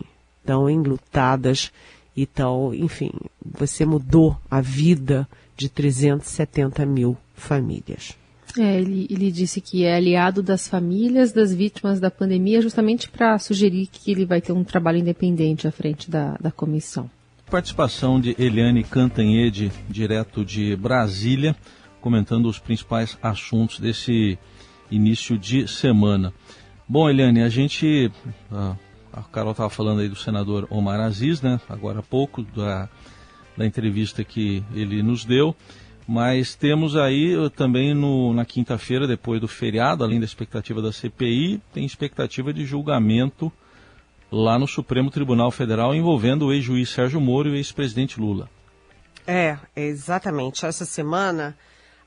estão 0.51 0.69
enlutadas 0.69 1.71
e 2.15 2.23
estão, 2.23 2.73
enfim, 2.73 3.11
você 3.43 3.85
mudou 3.85 4.37
a 4.49 4.59
vida 4.59 5.27
de 5.55 5.69
370 5.69 6.85
mil 6.85 7.17
famílias. 7.33 8.17
É, 8.57 8.81
ele, 8.81 9.07
ele 9.09 9.31
disse 9.31 9.61
que 9.61 9.85
é 9.85 9.95
aliado 9.95 10.43
das 10.43 10.67
famílias 10.67 11.31
das 11.31 11.53
vítimas 11.53 12.01
da 12.01 12.11
pandemia, 12.11 12.61
justamente 12.61 13.09
para 13.09 13.39
sugerir 13.39 13.87
que 13.87 14.11
ele 14.11 14.25
vai 14.25 14.41
ter 14.41 14.51
um 14.51 14.63
trabalho 14.63 14.97
independente 14.97 15.67
à 15.67 15.71
frente 15.71 16.11
da, 16.11 16.33
da 16.33 16.51
comissão. 16.51 17.09
Participação 17.49 18.19
de 18.19 18.35
Eliane 18.37 18.83
Cantanhede, 18.83 19.71
direto 19.89 20.43
de 20.43 20.75
Brasília 20.75 21.55
comentando 22.01 22.47
os 22.47 22.57
principais 22.57 23.17
assuntos 23.21 23.79
desse 23.79 24.37
início 24.89 25.37
de 25.37 25.67
semana. 25.67 26.33
Bom, 26.89 27.09
Eliane, 27.09 27.41
a 27.41 27.47
gente. 27.47 28.11
A, 28.51 28.75
a 29.13 29.21
Carol 29.23 29.51
estava 29.51 29.69
falando 29.69 30.01
aí 30.01 30.07
do 30.07 30.15
senador 30.15 30.67
Omar 30.69 30.99
Aziz, 30.99 31.41
né? 31.41 31.59
Agora 31.67 31.99
há 31.99 32.03
pouco, 32.03 32.43
da, 32.43 32.87
da 33.57 33.65
entrevista 33.65 34.23
que 34.23 34.63
ele 34.73 35.03
nos 35.03 35.25
deu. 35.25 35.55
Mas 36.07 36.55
temos 36.55 36.95
aí 36.95 37.35
também 37.51 37.93
no, 37.93 38.33
na 38.33 38.43
quinta-feira, 38.43 39.07
depois 39.07 39.39
do 39.39 39.47
feriado, 39.47 40.03
além 40.03 40.19
da 40.19 40.25
expectativa 40.25 40.81
da 40.81 40.91
CPI, 40.91 41.61
tem 41.73 41.85
expectativa 41.85 42.53
de 42.53 42.65
julgamento 42.65 43.51
lá 44.31 44.57
no 44.57 44.67
Supremo 44.67 45.11
Tribunal 45.11 45.51
Federal 45.51 45.93
envolvendo 45.93 46.47
o 46.47 46.53
ex-juiz 46.53 46.89
Sérgio 46.89 47.21
Moro 47.21 47.49
e 47.49 47.51
o 47.51 47.55
ex-presidente 47.55 48.19
Lula. 48.19 48.49
É, 49.27 49.57
exatamente. 49.75 50.65
Essa 50.65 50.85
semana 50.85 51.55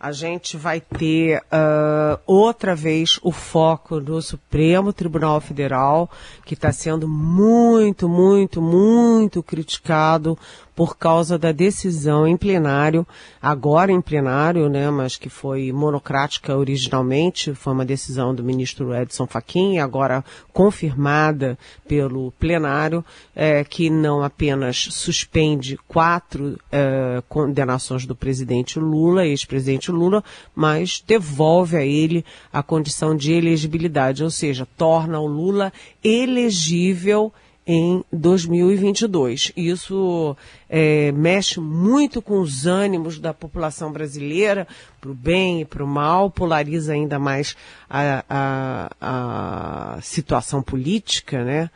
a 0.05 0.13
gente 0.13 0.59
vai 0.59 0.83
ter 0.83 1.39
uh, 1.39 2.21
outra 2.27 2.77
vez 2.77 3.19
o 3.23 3.33
foco 3.33 4.01
no 4.01 4.21
Supremo 4.21 4.93
Tribunal 4.93 5.41
Federal, 5.41 6.11
que 6.45 6.53
está 6.53 6.71
sendo 6.71 7.09
muito, 7.09 8.07
muito, 8.07 8.61
muito 8.61 9.43
criticado 9.43 10.39
por 10.75 10.97
causa 10.97 11.38
da 11.38 11.52
decisão 11.52 12.26
em 12.26 12.37
plenário, 12.37 13.07
agora 13.40 13.93
em 13.93 14.00
plenário, 14.00 14.69
né, 14.69 14.90
mas 14.90 15.16
que 15.16 15.28
foi 15.28 15.71
monocrática 15.73 16.57
originalmente, 16.57 17.54
foi 17.54 17.73
uma 17.73 17.85
decisão 17.85 18.35
do 18.35 18.43
ministro 18.43 18.95
Edson 18.95 19.26
Fachin, 19.26 19.78
agora 19.78 20.25
confirmada 20.52 21.57
pelo 21.87 22.33
plenário, 22.33 23.04
é, 23.37 23.62
que 23.62 23.88
não 23.88 24.23
apenas 24.23 24.88
suspende 24.90 25.78
quatro 25.87 26.59
é, 26.73 27.23
condenações 27.28 28.04
do 28.04 28.16
presidente 28.16 28.81
Lula, 28.81 29.26
ex-presidente 29.26 29.93
Lula, 29.93 30.25
mas 30.54 31.02
devolve 31.07 31.76
a 31.76 31.85
ele 31.85 32.25
a 32.52 32.62
condição 32.62 33.16
de 33.16 33.33
elegibilidade, 33.33 34.25
ou 34.25 34.31
seja, 34.31 34.66
torna 34.76 35.21
o 35.21 35.26
Lula 35.26 35.73
elegível 36.02 37.33
em 37.66 38.04
2022. 38.12 39.52
Isso 39.56 40.37
é, 40.68 41.12
mexe 41.12 41.61
muito 41.61 42.21
com 42.21 42.40
os 42.40 42.66
ânimos 42.66 43.18
da 43.18 43.33
população 43.33 43.90
brasileira, 43.90 44.66
para 45.00 45.11
o 45.11 45.14
bem 45.14 45.62
e 45.62 45.64
para 45.64 45.83
o 45.83 45.87
mal, 45.87 46.30
polariza 46.30 46.92
ainda 46.92 47.18
mais 47.18 47.56
a, 47.88 48.25
a, 48.28 49.97
a 49.97 50.00
situação 50.00 50.62
política, 50.62 51.44
né? 51.44 51.71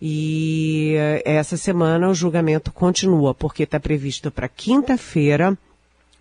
E 0.00 0.94
essa 1.24 1.56
semana 1.56 2.08
o 2.08 2.14
julgamento 2.14 2.70
continua, 2.70 3.34
porque 3.34 3.62
está 3.62 3.80
previsto 3.80 4.30
para 4.30 4.46
quinta-feira 4.46 5.56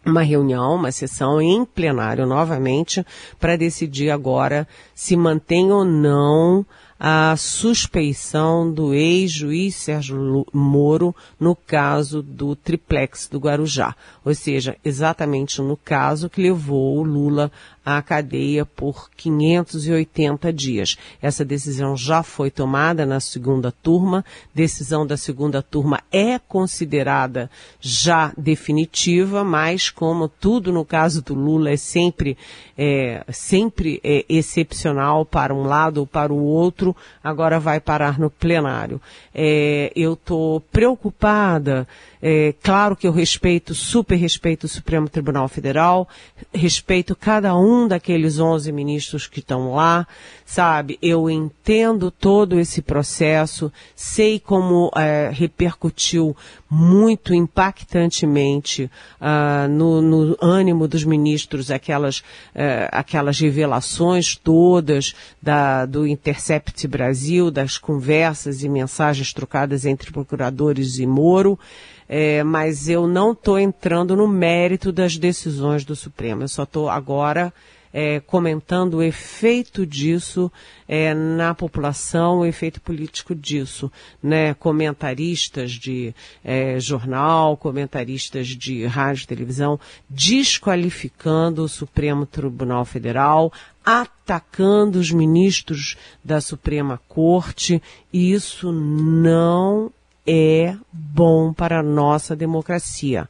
uma 0.06 0.22
reunião, 0.22 0.76
uma 0.76 0.92
sessão 0.92 1.42
em 1.42 1.66
plenário 1.66 2.26
novamente, 2.26 3.04
para 3.40 3.58
decidir 3.58 4.12
agora 4.12 4.68
se 4.94 5.18
mantém 5.18 5.72
ou 5.72 5.84
não 5.84 6.66
a 7.00 7.36
suspeição 7.36 8.72
do 8.72 8.94
ex-juiz 8.94 9.76
Sérgio 9.76 10.46
Moro 10.54 11.14
no 11.40 11.56
caso 11.56 12.22
do 12.22 12.56
triplex 12.56 13.28
do 13.28 13.38
Guarujá. 13.38 13.96
Ou 14.24 14.34
seja, 14.34 14.78
exatamente 14.84 15.62
no 15.62 15.76
caso 15.76 16.30
que 16.30 16.42
levou 16.42 16.98
o 16.98 17.04
Lula 17.04 17.52
à 17.86 18.02
cadeia 18.02 18.66
por 18.66 19.10
580 19.16 20.52
dias. 20.52 20.98
Essa 21.22 21.46
decisão 21.46 21.96
já 21.96 22.24
foi 22.24 22.50
tomada 22.50 23.06
na 23.06 23.20
segunda 23.20 23.72
turma. 23.72 24.26
Decisão 24.54 25.06
da 25.06 25.16
segunda 25.16 25.62
turma 25.62 26.02
é 26.12 26.40
considerada 26.40 27.50
já 27.80 28.34
definitiva, 28.36 29.44
mas 29.44 29.90
como 29.90 30.28
tudo 30.28 30.74
no 30.74 30.84
caso 30.84 31.22
do 31.22 31.36
Lula 31.36 31.70
é 31.70 31.78
sempre, 31.78 32.38
é, 32.78 33.24
sempre 33.32 34.02
é 34.04 34.26
excepcional 34.28 35.26
para 35.26 35.54
um 35.54 35.64
lado 35.64 36.00
ou 36.00 36.08
para 36.08 36.34
o 36.34 36.44
outro, 36.44 36.96
agora 37.24 37.60
vai 37.60 37.80
parar 37.80 38.18
no 38.18 38.30
plenário. 38.30 39.00
É, 39.34 39.92
eu 39.96 40.14
estou 40.14 40.60
preocupada 40.60 41.88
é, 42.28 42.56
claro 42.64 42.96
que 42.96 43.06
eu 43.06 43.12
respeito, 43.12 43.76
super 43.76 44.16
respeito 44.16 44.64
o 44.64 44.68
Supremo 44.68 45.08
Tribunal 45.08 45.48
Federal, 45.48 46.10
respeito 46.52 47.16
cada 47.16 47.56
um 47.56 47.75
daqueles 47.88 48.40
11 48.40 48.72
ministros 48.72 49.28
que 49.28 49.40
estão 49.40 49.74
lá, 49.74 50.08
sabe? 50.46 50.98
Eu 51.02 51.30
entendo 51.30 52.10
todo 52.10 52.60
esse 52.60 52.82
processo, 52.82 53.72
sei 53.96 54.40
como 54.40 54.90
é, 54.96 55.30
repercutiu 55.34 56.36
muito 56.70 57.34
impactantemente 57.34 58.90
uh, 59.22 59.68
no, 59.70 60.02
no, 60.02 60.38
ânimo 60.42 60.88
dos 60.88 61.04
ministros 61.04 61.70
aquelas, 61.70 62.20
uh, 62.20 62.90
aquelas 62.92 63.40
revelações 63.40 64.36
todas 64.36 65.14
da, 65.42 65.86
do 65.86 66.08
Intercept 66.08 66.88
Brasil, 66.88 67.52
das 67.52 67.78
conversas 67.78 68.64
e 68.64 68.70
mensagens 68.70 69.32
trocadas 69.32 69.86
entre 69.86 70.12
procuradores 70.12 70.98
e 70.98 71.06
Moro 71.06 71.60
é, 72.08 72.44
mas 72.44 72.88
eu 72.88 73.08
não 73.08 73.32
estou 73.32 73.60
entrando 73.60 74.16
no 74.16 74.28
mérito 74.28 74.92
das 74.92 75.18
decisões 75.18 75.84
do 75.84 75.96
Supremo. 75.96 76.44
Eu 76.44 76.48
só 76.48 76.64
estou 76.64 76.90
agora 76.90 77.54
é, 77.98 78.20
comentando 78.20 78.96
o 78.96 79.02
efeito 79.02 79.86
disso 79.86 80.52
é, 80.86 81.14
na 81.14 81.56
população, 81.56 82.40
o 82.40 82.46
efeito 82.46 82.82
político 82.82 83.34
disso. 83.34 83.90
Né? 84.22 84.54
Comentaristas 84.54 85.72
de 85.72 86.14
é, 86.44 86.78
jornal, 86.78 87.56
comentaristas 87.56 88.48
de 88.48 88.86
rádio 88.86 89.24
e 89.24 89.28
televisão, 89.28 89.80
desqualificando 90.10 91.64
o 91.64 91.70
Supremo 91.70 92.26
Tribunal 92.26 92.84
Federal, 92.84 93.54
atacando 93.86 95.00
os 95.00 95.10
ministros 95.10 95.96
da 96.22 96.42
Suprema 96.42 97.00
Corte, 97.08 97.82
e 98.12 98.34
isso 98.34 98.74
não 98.74 99.90
é 100.26 100.76
bom 100.92 101.54
para 101.54 101.80
a 101.80 101.84
nossa 101.84 102.36
democracia. 102.36 103.30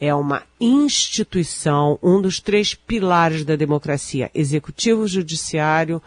É 0.00 0.14
uma 0.14 0.42
instituição, 0.58 1.98
um 2.02 2.22
dos 2.22 2.40
três 2.40 2.74
pilares 2.74 3.44
da 3.44 3.56
democracia, 3.56 4.30
executivo, 4.34 5.06
judiciário 5.06 6.00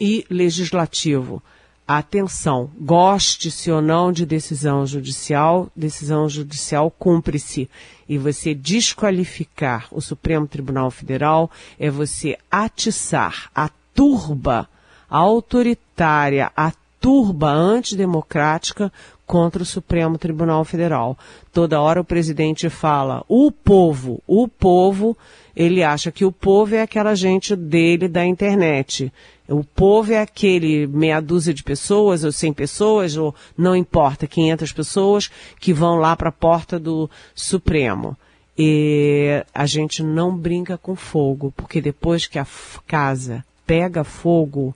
e 0.00 0.26
legislativo. 0.28 1.42
Atenção, 1.86 2.70
goste-se 2.78 3.70
ou 3.70 3.80
não 3.80 4.12
de 4.12 4.26
decisão 4.26 4.86
judicial, 4.86 5.70
decisão 5.74 6.28
judicial 6.28 6.90
cumpre-se. 6.90 7.70
E 8.06 8.18
você 8.18 8.54
desqualificar 8.54 9.86
o 9.90 10.00
Supremo 10.00 10.46
Tribunal 10.46 10.90
Federal 10.90 11.50
é 11.78 11.88
você 11.88 12.36
atiçar 12.50 13.50
a 13.54 13.70
turba 13.94 14.68
autoritária, 15.08 16.52
a 16.54 16.72
turba 17.00 17.50
antidemocrática 17.50 18.92
contra 19.26 19.62
o 19.62 19.66
Supremo 19.66 20.16
Tribunal 20.16 20.64
Federal. 20.64 21.16
Toda 21.52 21.80
hora 21.80 22.00
o 22.00 22.04
presidente 22.04 22.68
fala 22.70 23.24
o 23.28 23.52
povo, 23.52 24.22
o 24.26 24.48
povo, 24.48 25.16
ele 25.54 25.82
acha 25.82 26.10
que 26.10 26.24
o 26.24 26.32
povo 26.32 26.74
é 26.74 26.82
aquela 26.82 27.14
gente 27.14 27.54
dele 27.54 28.08
da 28.08 28.24
internet. 28.24 29.12
O 29.48 29.62
povo 29.62 30.12
é 30.12 30.20
aquele 30.20 30.86
meia 30.86 31.20
dúzia 31.20 31.54
de 31.54 31.62
pessoas, 31.62 32.24
ou 32.24 32.32
cem 32.32 32.52
pessoas, 32.52 33.16
ou 33.16 33.34
não 33.56 33.74
importa, 33.74 34.26
500 34.26 34.72
pessoas 34.72 35.30
que 35.58 35.72
vão 35.72 35.96
lá 35.96 36.14
para 36.16 36.28
a 36.28 36.32
porta 36.32 36.78
do 36.78 37.08
Supremo. 37.34 38.16
E 38.56 39.44
a 39.54 39.66
gente 39.66 40.02
não 40.02 40.36
brinca 40.36 40.76
com 40.76 40.96
fogo, 40.96 41.52
porque 41.56 41.80
depois 41.80 42.26
que 42.26 42.38
a 42.38 42.46
casa 42.86 43.44
pega 43.66 44.04
fogo, 44.04 44.74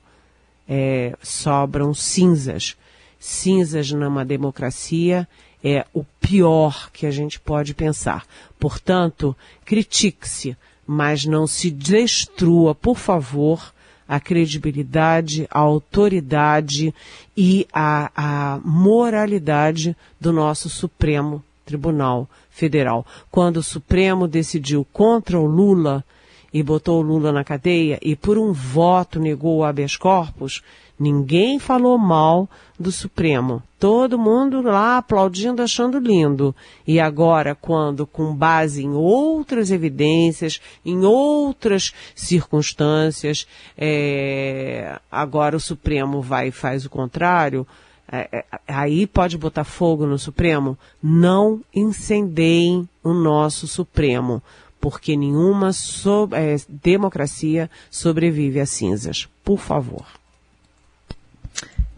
é, 0.68 1.16
sobram 1.22 1.92
cinzas 1.92 2.76
cinzas 3.22 3.92
numa 3.92 4.24
democracia 4.24 5.28
é 5.62 5.86
o 5.94 6.04
pior 6.20 6.90
que 6.92 7.06
a 7.06 7.10
gente 7.10 7.38
pode 7.38 7.72
pensar. 7.72 8.26
Portanto, 8.58 9.36
critique-se, 9.64 10.56
mas 10.84 11.24
não 11.24 11.46
se 11.46 11.70
destrua, 11.70 12.74
por 12.74 12.98
favor, 12.98 13.72
a 14.08 14.18
credibilidade, 14.18 15.46
a 15.52 15.60
autoridade 15.60 16.92
e 17.36 17.66
a, 17.72 18.10
a 18.16 18.60
moralidade 18.64 19.96
do 20.20 20.32
nosso 20.32 20.68
Supremo 20.68 21.44
Tribunal 21.64 22.28
Federal. 22.50 23.06
Quando 23.30 23.58
o 23.58 23.62
Supremo 23.62 24.26
decidiu 24.26 24.84
contra 24.92 25.38
o 25.38 25.46
Lula 25.46 26.04
e 26.52 26.62
botou 26.62 27.00
o 27.00 27.02
Lula 27.02 27.32
na 27.32 27.44
cadeia 27.44 27.98
e 28.02 28.14
por 28.14 28.36
um 28.36 28.52
voto 28.52 29.18
negou 29.18 29.58
o 29.58 29.64
habeas 29.64 29.96
corpus, 29.96 30.62
ninguém 30.98 31.58
falou 31.58 31.96
mal 31.98 32.48
do 32.78 32.92
Supremo. 32.92 33.62
Todo 33.78 34.18
mundo 34.18 34.60
lá 34.60 34.98
aplaudindo, 34.98 35.62
achando 35.62 35.98
lindo. 35.98 36.54
E 36.86 37.00
agora, 37.00 37.54
quando, 37.54 38.06
com 38.06 38.34
base 38.34 38.84
em 38.84 38.92
outras 38.92 39.70
evidências, 39.70 40.60
em 40.84 41.04
outras 41.04 41.92
circunstâncias, 42.14 43.46
é, 43.76 44.98
agora 45.10 45.56
o 45.56 45.60
Supremo 45.60 46.20
vai 46.20 46.48
e 46.48 46.52
faz 46.52 46.84
o 46.84 46.90
contrário, 46.90 47.66
é, 48.10 48.28
é, 48.30 48.44
aí 48.68 49.06
pode 49.06 49.38
botar 49.38 49.64
fogo 49.64 50.06
no 50.06 50.18
Supremo? 50.18 50.76
Não 51.02 51.62
incendeiem 51.74 52.86
o 53.02 53.14
nosso 53.14 53.66
Supremo, 53.66 54.42
porque 54.82 55.16
nenhuma 55.16 55.72
so, 55.72 56.28
é, 56.32 56.56
democracia 56.68 57.70
sobrevive 57.88 58.58
a 58.58 58.66
cinzas. 58.66 59.28
Por 59.44 59.60
favor. 59.60 60.04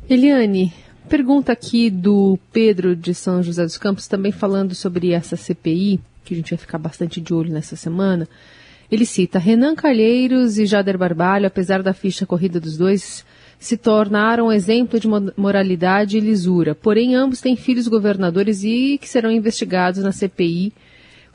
Eliane, 0.09 0.71
pergunta 1.09 1.51
aqui 1.51 1.89
do 1.89 2.39
Pedro 2.53 2.95
de 2.95 3.15
São 3.15 3.43
José 3.43 3.65
dos 3.65 3.79
Campos, 3.79 4.07
também 4.07 4.31
falando 4.31 4.75
sobre 4.75 5.13
essa 5.13 5.35
CPI, 5.35 5.99
que 6.27 6.35
a 6.35 6.37
gente 6.37 6.51
vai 6.51 6.59
ficar 6.59 6.77
bastante 6.77 7.23
de 7.23 7.33
olho 7.33 7.51
nessa 7.51 7.75
semana. 7.75 8.29
Ele 8.93 9.07
cita 9.07 9.39
Renan 9.39 9.75
Calheiros 9.75 10.59
e 10.59 10.67
Jader 10.67 10.99
Barbalho, 10.99 11.47
apesar 11.47 11.83
da 11.83 11.95
ficha 11.95 12.27
corrida 12.27 12.61
dos 12.61 12.77
dois, 12.77 13.25
se 13.59 13.79
tornaram 13.79 14.53
exemplo 14.53 15.01
de 15.01 15.09
moralidade 15.39 16.19
e 16.19 16.21
lisura. 16.21 16.75
Porém, 16.75 17.15
ambos 17.15 17.41
têm 17.41 17.57
filhos 17.57 17.89
governadores 17.89 18.63
e 18.63 18.99
que 19.01 19.09
serão 19.09 19.31
investigados 19.31 20.03
na 20.03 20.13
CPI. 20.13 20.71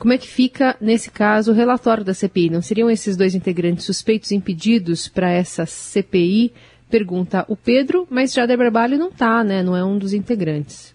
Como 0.00 0.14
é 0.14 0.16
que 0.16 0.26
fica, 0.26 0.74
nesse 0.80 1.10
caso, 1.10 1.52
o 1.52 1.54
relatório 1.54 2.02
da 2.02 2.14
CPI? 2.14 2.48
Não 2.48 2.62
seriam 2.62 2.88
esses 2.88 3.18
dois 3.18 3.34
integrantes 3.34 3.84
suspeitos 3.84 4.32
impedidos 4.32 5.06
para 5.06 5.30
essa 5.30 5.66
CPI? 5.66 6.54
Pergunta 6.88 7.44
o 7.48 7.54
Pedro, 7.54 8.08
mas 8.08 8.32
Jader 8.32 8.56
Barbalho 8.56 8.98
não 8.98 9.10
está, 9.10 9.44
né? 9.44 9.62
Não 9.62 9.76
é 9.76 9.84
um 9.84 9.98
dos 9.98 10.14
integrantes. 10.14 10.94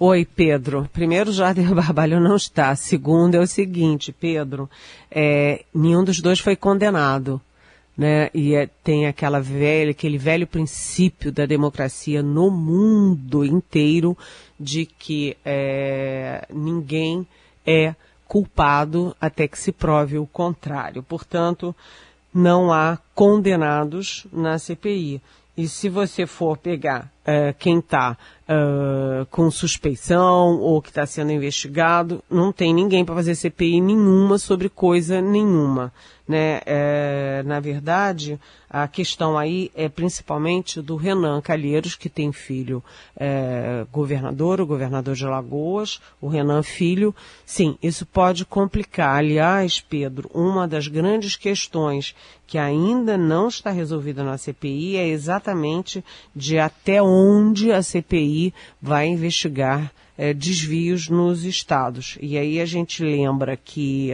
Oi, 0.00 0.24
Pedro. 0.24 0.88
Primeiro, 0.90 1.32
Jader 1.32 1.68
Barbalho 1.76 2.18
não 2.18 2.34
está. 2.34 2.74
Segundo, 2.74 3.34
é 3.34 3.40
o 3.40 3.46
seguinte, 3.46 4.10
Pedro, 4.10 4.70
é, 5.10 5.62
nenhum 5.74 6.02
dos 6.02 6.22
dois 6.22 6.40
foi 6.40 6.56
condenado 6.56 7.38
né? 7.94 8.30
E 8.32 8.54
é, 8.54 8.68
tem 8.82 9.06
aquela 9.06 9.40
velha, 9.40 9.90
aquele 9.90 10.18
velho 10.18 10.46
princípio 10.46 11.32
da 11.32 11.46
democracia 11.46 12.22
no 12.22 12.50
mundo 12.50 13.44
inteiro 13.44 14.16
de 14.58 14.86
que 14.86 15.36
é, 15.44 16.46
ninguém 16.52 17.26
é 17.66 17.94
culpado 18.26 19.16
até 19.20 19.46
que 19.46 19.58
se 19.58 19.72
prove 19.72 20.18
o 20.18 20.26
contrário. 20.26 21.02
Portanto, 21.02 21.74
não 22.32 22.72
há 22.72 22.98
condenados 23.14 24.26
na 24.32 24.58
CPI. 24.58 25.22
E 25.56 25.66
se 25.66 25.88
você 25.88 26.26
for 26.26 26.58
pegar 26.58 27.10
uh, 27.26 27.54
quem 27.58 27.78
está 27.78 28.16
uh, 28.46 29.26
com 29.26 29.50
suspeição 29.50 30.58
ou 30.60 30.80
que 30.80 30.88
está 30.88 31.04
sendo 31.04 31.32
investigado, 31.32 32.22
não 32.30 32.52
tem 32.52 32.72
ninguém 32.72 33.04
para 33.04 33.14
fazer 33.14 33.34
CPI 33.34 33.80
nenhuma 33.80 34.38
sobre 34.38 34.68
coisa 34.68 35.20
nenhuma. 35.20 35.92
Né? 36.28 36.60
É, 36.66 37.44
na 37.46 37.60
verdade, 37.60 38.40
a 38.68 38.88
questão 38.88 39.38
aí 39.38 39.70
é 39.76 39.88
principalmente 39.88 40.82
do 40.82 40.96
Renan 40.96 41.40
Calheiros, 41.40 41.94
que 41.94 42.08
tem 42.08 42.32
filho 42.32 42.82
é, 43.16 43.86
governador, 43.92 44.60
o 44.60 44.66
governador 44.66 45.14
de 45.14 45.24
Alagoas, 45.24 46.00
o 46.20 46.26
Renan 46.26 46.64
Filho. 46.64 47.14
Sim, 47.44 47.78
isso 47.80 48.04
pode 48.04 48.44
complicar. 48.44 49.18
Aliás, 49.18 49.78
Pedro, 49.78 50.28
uma 50.34 50.66
das 50.66 50.88
grandes 50.88 51.36
questões 51.36 52.12
que 52.44 52.58
ainda 52.58 53.16
não 53.16 53.46
está 53.46 53.70
resolvida 53.70 54.24
na 54.24 54.36
CPI 54.36 54.96
é 54.96 55.06
exatamente 55.06 56.04
de 56.34 56.58
até 56.58 57.00
onde 57.00 57.15
a 57.74 57.82
CPI 57.82 58.52
vai 58.80 59.06
investigar 59.06 59.92
é, 60.18 60.32
desvios 60.32 61.08
nos 61.08 61.44
estados. 61.44 62.16
E 62.20 62.38
aí 62.38 62.60
a 62.60 62.66
gente 62.66 63.02
lembra 63.02 63.56
que, 63.56 64.10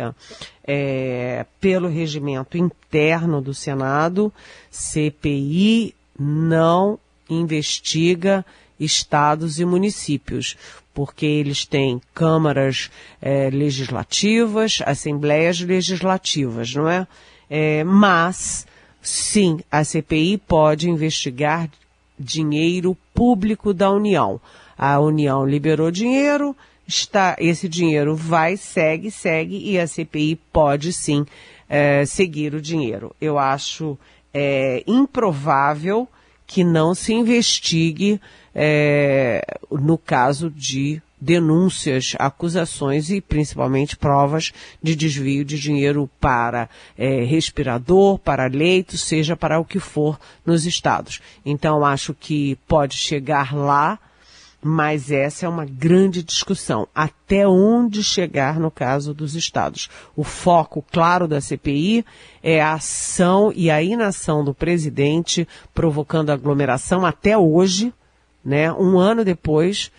é, 0.67 1.47
pelo 1.61 1.89
regimento 1.89 2.59
interno 2.59 3.41
do 3.41 3.55
Senado, 3.55 4.33
CPI 4.71 5.95
não 6.19 6.99
investiga 7.29 8.45
estados 8.79 9.61
e 9.61 9.65
municípios, 9.65 10.57
porque 10.93 11.25
eles 11.25 11.65
têm 11.65 12.01
câmaras 12.13 12.91
é, 13.21 13.49
legislativas, 13.51 14.81
assembleias 14.85 15.61
legislativas, 15.61 16.75
não 16.75 16.89
é? 16.89 17.07
é? 17.49 17.85
Mas, 17.85 18.67
sim, 19.01 19.61
a 19.71 19.85
CPI 19.85 20.39
pode 20.39 20.91
investigar 20.91 21.71
dinheiro 22.19 22.97
público 23.15 23.73
da 23.73 23.91
União. 23.91 24.41
A 24.77 24.99
União 25.01 25.47
liberou 25.47 25.91
dinheiro, 25.91 26.57
está, 26.87 27.37
esse 27.39 27.69
dinheiro 27.69 28.17
vai, 28.17 28.57
segue, 28.57 29.11
segue, 29.11 29.57
e 29.57 29.79
a 29.79 29.87
CPI 29.87 30.37
pode 30.53 30.93
sim 30.93 31.25
é, 31.69 32.05
seguir 32.05 32.55
o 32.55 32.61
dinheiro. 32.61 33.15
Eu 33.21 33.39
acho 33.39 33.99
é, 34.33 34.83
improvável 34.87 36.09
que 36.47 36.65
não 36.65 36.95
se 36.95 37.13
investigue 37.15 38.21
é, 38.55 39.43
no 39.71 39.97
caso 39.97 40.51
de 40.51 41.01
denúncias, 41.23 42.17
acusações 42.19 43.09
e 43.09 43.21
principalmente 43.21 43.97
provas 43.97 44.53
de 44.83 44.97
desvio 44.97 45.45
de 45.45 45.57
dinheiro 45.57 46.11
para 46.21 46.69
é, 46.99 47.23
respirador, 47.23 48.19
para 48.19 48.49
leito, 48.49 48.99
seja 48.99 49.37
para 49.37 49.61
o 49.61 49.65
que 49.65 49.79
for 49.79 50.19
nos 50.45 50.67
estados. 50.67 51.21
Então 51.47 51.85
acho 51.85 52.13
que 52.13 52.57
pode 52.67 52.97
chegar 52.97 53.55
lá 53.55 54.01
mas 54.65 55.11
essa 55.11 55.45
é 55.45 55.49
uma 55.49 55.65
grande 55.65 56.23
discussão. 56.23 56.87
Até 56.95 57.49
onde 57.49 58.05
chegar 58.05 58.61
no 58.61 58.71
caso 58.71 59.13
dos 59.13 59.35
estados? 59.35 59.91
O 60.15 60.23
foco, 60.23 60.85
claro, 60.93 61.27
da 61.27 61.41
CPI 61.41 62.05
é 62.41 62.63
a 62.63 62.75
ação 62.75 63.53
e 63.57 63.69
a 63.73 63.83
inação 63.83 64.45
do 64.45 64.55
presidente 64.55 65.49
provocando 65.75 66.31
aglomeração 66.31 67.05
até 67.05 67.37
hoje, 67.37 67.93
né? 68.45 68.73
Um 68.73 69.01
ano 69.01 69.25
depois, 69.25 69.91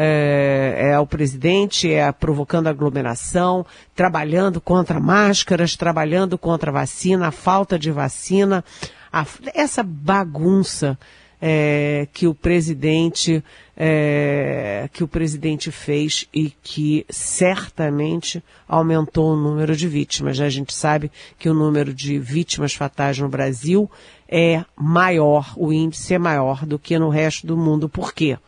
é, 0.00 0.92
é, 0.92 0.98
o 1.00 1.04
presidente 1.04 1.92
é 1.92 2.12
provocando 2.12 2.68
aglomeração, 2.68 3.66
trabalhando 3.96 4.60
contra 4.60 5.00
máscaras, 5.00 5.74
trabalhando 5.74 6.38
contra 6.38 6.70
vacina, 6.70 7.26
a 7.26 7.32
falta 7.32 7.76
de 7.76 7.90
vacina, 7.90 8.64
a, 9.12 9.26
essa 9.52 9.82
bagunça 9.82 10.96
é, 11.42 12.06
que 12.12 12.28
o 12.28 12.34
presidente 12.34 13.42
é, 13.76 14.88
que 14.92 15.02
o 15.02 15.08
presidente 15.08 15.72
fez 15.72 16.28
e 16.32 16.50
que 16.62 17.04
certamente 17.10 18.40
aumentou 18.68 19.32
o 19.32 19.36
número 19.36 19.74
de 19.74 19.88
vítimas. 19.88 20.38
A 20.40 20.48
gente 20.48 20.72
sabe 20.72 21.10
que 21.36 21.48
o 21.48 21.54
número 21.54 21.92
de 21.92 22.20
vítimas 22.20 22.72
fatais 22.72 23.18
no 23.18 23.28
Brasil 23.28 23.90
é 24.28 24.64
maior, 24.76 25.52
o 25.56 25.72
índice 25.72 26.14
é 26.14 26.18
maior 26.18 26.64
do 26.64 26.78
que 26.78 26.96
no 27.00 27.08
resto 27.08 27.48
do 27.48 27.56
mundo. 27.56 27.88
Por 27.88 28.14
quê? 28.14 28.38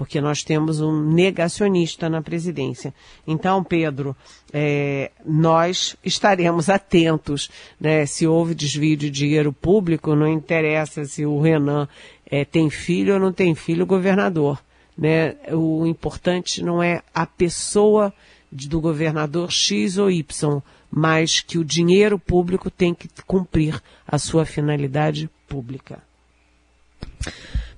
Porque 0.00 0.18
nós 0.18 0.42
temos 0.42 0.80
um 0.80 0.98
negacionista 0.98 2.08
na 2.08 2.22
presidência. 2.22 2.94
Então, 3.26 3.62
Pedro, 3.62 4.16
é, 4.50 5.10
nós 5.26 5.94
estaremos 6.02 6.70
atentos, 6.70 7.50
né? 7.78 8.06
Se 8.06 8.26
houve 8.26 8.54
desvio 8.54 8.96
de 8.96 9.10
dinheiro 9.10 9.52
público, 9.52 10.16
não 10.16 10.26
interessa 10.26 11.04
se 11.04 11.26
o 11.26 11.38
Renan 11.38 11.86
é, 12.24 12.46
tem 12.46 12.70
filho 12.70 13.12
ou 13.12 13.20
não 13.20 13.30
tem 13.30 13.54
filho, 13.54 13.84
governador. 13.84 14.58
Né? 14.96 15.36
O 15.52 15.84
importante 15.86 16.64
não 16.64 16.82
é 16.82 17.02
a 17.14 17.26
pessoa 17.26 18.10
do 18.50 18.80
governador 18.80 19.52
X 19.52 19.98
ou 19.98 20.10
Y, 20.10 20.62
mas 20.90 21.40
que 21.40 21.58
o 21.58 21.64
dinheiro 21.64 22.18
público 22.18 22.70
tem 22.70 22.94
que 22.94 23.06
cumprir 23.26 23.78
a 24.08 24.16
sua 24.16 24.46
finalidade 24.46 25.28
pública. 25.46 26.02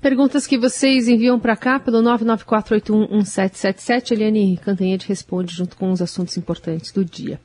Perguntas 0.02 0.46
que 0.48 0.58
vocês 0.58 1.06
enviam 1.06 1.38
para 1.38 1.56
cá 1.56 1.78
pelo 1.78 2.02
994811777. 2.02 4.10
Eliane 4.10 4.56
Cantanhede 4.56 5.06
responde 5.06 5.54
junto 5.54 5.76
com 5.76 5.92
os 5.92 6.02
assuntos 6.02 6.36
importantes 6.36 6.90
do 6.90 7.04
dia. 7.04 7.40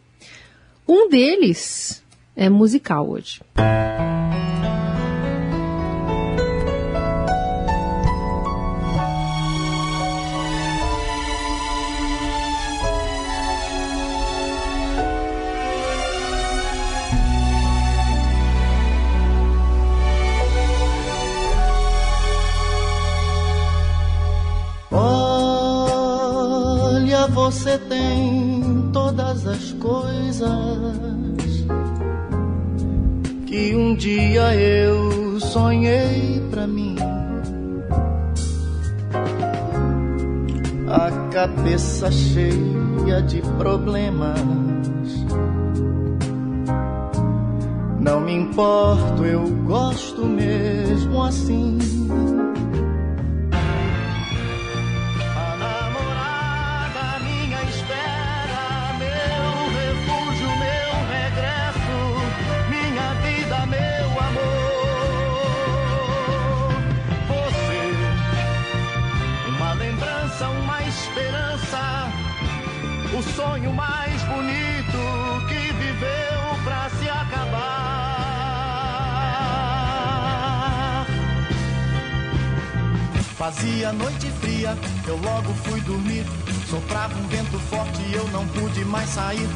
Um 0.88 1.08
deles 1.08 2.04
é 2.36 2.50
musical 2.50 3.08
hoje. 3.08 3.41
Você 27.30 27.78
tem 27.78 28.90
todas 28.92 29.46
as 29.46 29.72
coisas 29.74 30.98
que 33.46 33.76
um 33.76 33.96
dia 33.96 34.56
eu 34.56 35.40
sonhei 35.40 36.42
pra 36.52 36.68
mim. 36.68 36.96
A 40.90 41.12
cabeça 41.32 42.12
cheia 42.12 43.22
de 43.26 43.42
problemas. 43.58 44.40
Não 48.00 48.22
me 48.22 48.34
importo, 48.34 49.26
eu 49.26 49.48
gosto 49.66 50.26
mesmo 50.26 51.24
assim. 51.24 51.78
Sonho 73.23 73.73
mais 73.73 74.23
bonito 74.23 75.47
que 75.47 75.73
viveu 75.73 76.63
pra 76.63 76.89
se 76.89 77.10
acabar. 77.10 77.88
Fazia 83.38 83.93
noite 83.93 84.32
fria, 84.41 84.77
eu 85.08 85.17
logo 85.17 85.53
fui 85.65 85.82
dormir. 85.82 86.25
Soprava 86.69 87.17
um 87.17 87.27
vento 87.27 87.60
forte 87.69 88.01
e 88.01 88.13
eu 88.13 88.27
não 88.30 88.47
pude 88.47 88.84
mais 88.86 89.10
sair. 89.10 89.47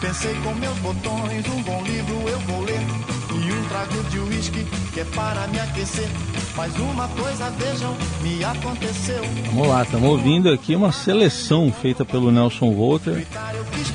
Pensei 0.00 0.34
com 0.42 0.54
meus 0.54 0.78
botões, 0.78 1.46
um 1.48 1.62
bom 1.62 1.82
livro 1.82 2.28
eu 2.28 2.38
vou 2.40 2.62
ler. 2.62 2.80
Trago 3.70 4.02
de 4.10 4.18
uísque 4.18 4.66
que 4.92 4.98
é 4.98 5.04
para 5.04 5.46
me 5.46 5.60
aquecer. 5.60 6.08
Uma 6.92 7.06
coisa, 7.06 7.48
vejam, 7.50 7.96
me 8.20 8.42
aconteceu. 8.42 9.22
Vamos 9.52 9.68
lá, 9.68 9.84
estamos 9.84 10.08
ouvindo 10.08 10.50
aqui 10.50 10.74
uma 10.74 10.90
seleção 10.90 11.72
feita 11.72 12.04
pelo 12.04 12.32
Nelson 12.32 12.74
Volter. 12.74 13.24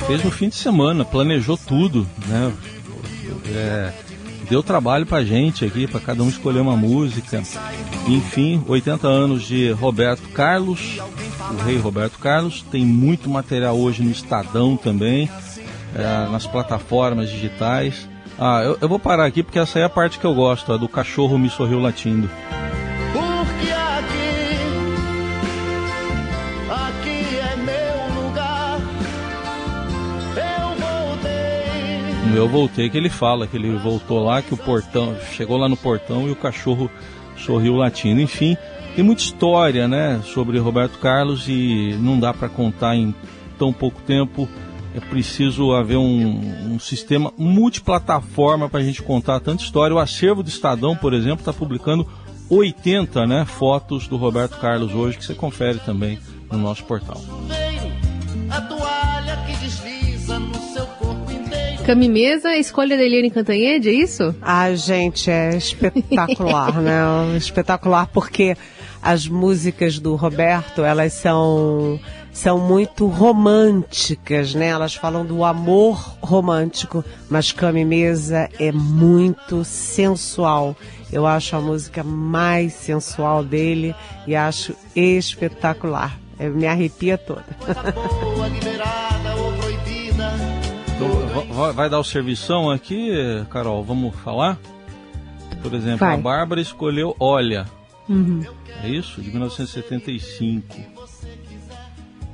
Fez 0.08 0.24
no 0.24 0.32
fim 0.32 0.48
de 0.48 0.56
semana, 0.56 1.04
planejou 1.04 1.58
tudo, 1.58 2.08
né? 2.26 2.54
É, 3.48 3.92
deu 4.50 4.64
trabalho 4.64 5.06
pra 5.06 5.26
gente 5.26 5.66
aqui, 5.66 5.88
para 5.88 6.00
cada 6.00 6.24
um 6.24 6.30
escolher 6.30 6.62
uma 6.62 6.78
música. 6.78 7.44
Enfim, 8.08 8.64
80 8.66 9.06
anos 9.06 9.44
de 9.44 9.72
Roberto 9.74 10.30
Carlos, 10.30 11.00
o 11.52 11.64
rei 11.66 11.78
Roberto 11.78 12.18
Carlos. 12.18 12.64
Tem 12.72 12.86
muito 12.86 13.30
material 13.30 13.78
hoje 13.78 14.02
no 14.02 14.10
Estadão 14.10 14.78
também 14.78 15.30
é, 15.94 16.32
nas 16.32 16.48
plataformas 16.48 17.30
digitais. 17.30 18.08
Ah, 18.38 18.62
eu, 18.64 18.78
eu, 18.82 18.90
vou 18.90 19.00
parar 19.00 19.26
aqui 19.26 19.42
porque 19.42 19.58
essa 19.58 19.80
é 19.80 19.84
a 19.84 19.90
parte 19.90 20.20
que 20.20 20.26
eu 20.26 20.34
gosto, 20.34 20.74
a 20.74 20.78
do 20.78 20.90
cachorro 20.90 21.38
me 21.38 21.50
sorriu 21.50 21.80
latindo. 21.80 22.30
Porque 23.14 23.72
aqui, 23.72 24.60
aqui 26.70 27.38
é 27.38 27.56
meu 27.56 28.24
lugar. 28.24 28.80
Eu 30.36 30.76
voltei. 30.76 32.38
Eu 32.38 32.50
voltei 32.50 32.90
que 32.90 32.98
ele 32.98 33.10
fala 33.10 33.48
que 33.48 33.56
ele 33.56 33.74
voltou 33.78 34.22
lá, 34.22 34.42
que 34.42 34.54
o 34.54 34.58
portão 34.58 35.16
chegou 35.32 35.56
lá 35.56 35.70
no 35.70 35.78
portão 35.78 36.28
e 36.28 36.32
o 36.32 36.36
cachorro 36.36 36.92
sorriu 37.38 37.76
latindo. 37.76 38.20
Enfim, 38.20 38.58
tem 38.98 39.04
muita 39.04 39.22
história, 39.22 39.88
né, 39.88 40.20
sobre 40.26 40.60
Roberto 40.60 41.00
Carlos 41.00 41.48
e 41.48 41.98
não 42.02 42.20
dá 42.20 42.34
para 42.34 42.50
contar 42.50 42.98
em 42.98 43.16
tão 43.58 43.72
pouco 43.72 44.02
tempo 44.02 44.50
é 44.96 45.00
preciso 45.02 45.74
haver 45.74 45.98
um, 45.98 46.74
um 46.74 46.80
sistema 46.80 47.34
multiplataforma 47.38 48.70
para 48.70 48.80
a 48.80 48.84
gente 48.84 49.04
contar 49.04 49.42
tanta 49.42 49.62
história. 49.62 49.94
O 49.94 50.00
acervo 50.00 50.42
do 50.42 50.48
Estadão, 50.48 50.96
por 50.96 51.14
exemplo, 51.14 51.40
está 51.40 51.52
publicando 51.52 52.08
80 52.50 53.28
né, 53.28 53.46
fotos 53.46 54.08
do 54.08 54.16
Roberto 54.16 54.58
Carlos 54.58 54.94
hoje, 54.94 55.18
que 55.18 55.26
você 55.26 55.34
confere 55.34 55.80
também 55.80 56.18
no 56.50 56.58
nosso 56.58 56.86
portal. 56.86 57.22
Camimesa, 61.86 62.56
escolha 62.56 62.96
da 62.96 63.04
Eliane 63.04 63.30
Cantanhede, 63.30 63.90
é 63.90 63.94
isso? 63.94 64.34
Ah, 64.42 64.74
gente, 64.74 65.30
é 65.30 65.58
espetacular, 65.58 66.80
né? 66.82 67.38
Espetacular 67.38 68.08
porque 68.08 68.56
as 69.04 69.28
músicas 69.28 70.00
do 70.00 70.16
Roberto, 70.16 70.84
elas 70.84 71.14
são 71.14 72.00
são 72.36 72.60
muito 72.60 73.08
românticas, 73.08 74.54
né? 74.54 74.68
Elas 74.68 74.94
falam 74.94 75.26
do 75.26 75.46
amor 75.46 76.18
romântico, 76.22 77.04
mas 77.30 77.54
Cama 77.54 77.86
Mesa 77.86 78.50
é 78.60 78.74
muito 78.74 79.64
sensual. 79.64 80.76
Eu 81.10 81.26
acho 81.26 81.56
a 81.56 81.62
música 81.62 82.04
mais 82.04 82.74
sensual 82.74 83.42
dele 83.42 83.96
e 84.28 84.36
acho 84.36 84.76
espetacular. 84.94 86.20
Eu 86.38 86.52
me 86.52 86.68
arrepia 86.68 87.18
toda. 87.18 87.46
Vai 91.74 91.90
dar 91.90 92.00
o 92.00 92.04
servição 92.04 92.70
aqui, 92.70 93.12
Carol? 93.50 93.82
Vamos 93.82 94.14
falar? 94.18 94.60
Por 95.62 95.74
exemplo, 95.74 96.00
vai. 96.00 96.16
a 96.16 96.18
Bárbara 96.18 96.60
escolheu 96.60 97.16
Olha. 97.18 97.66
Uhum. 98.10 98.44
É 98.84 98.90
isso? 98.90 99.22
De 99.22 99.30
1975. 99.30 100.96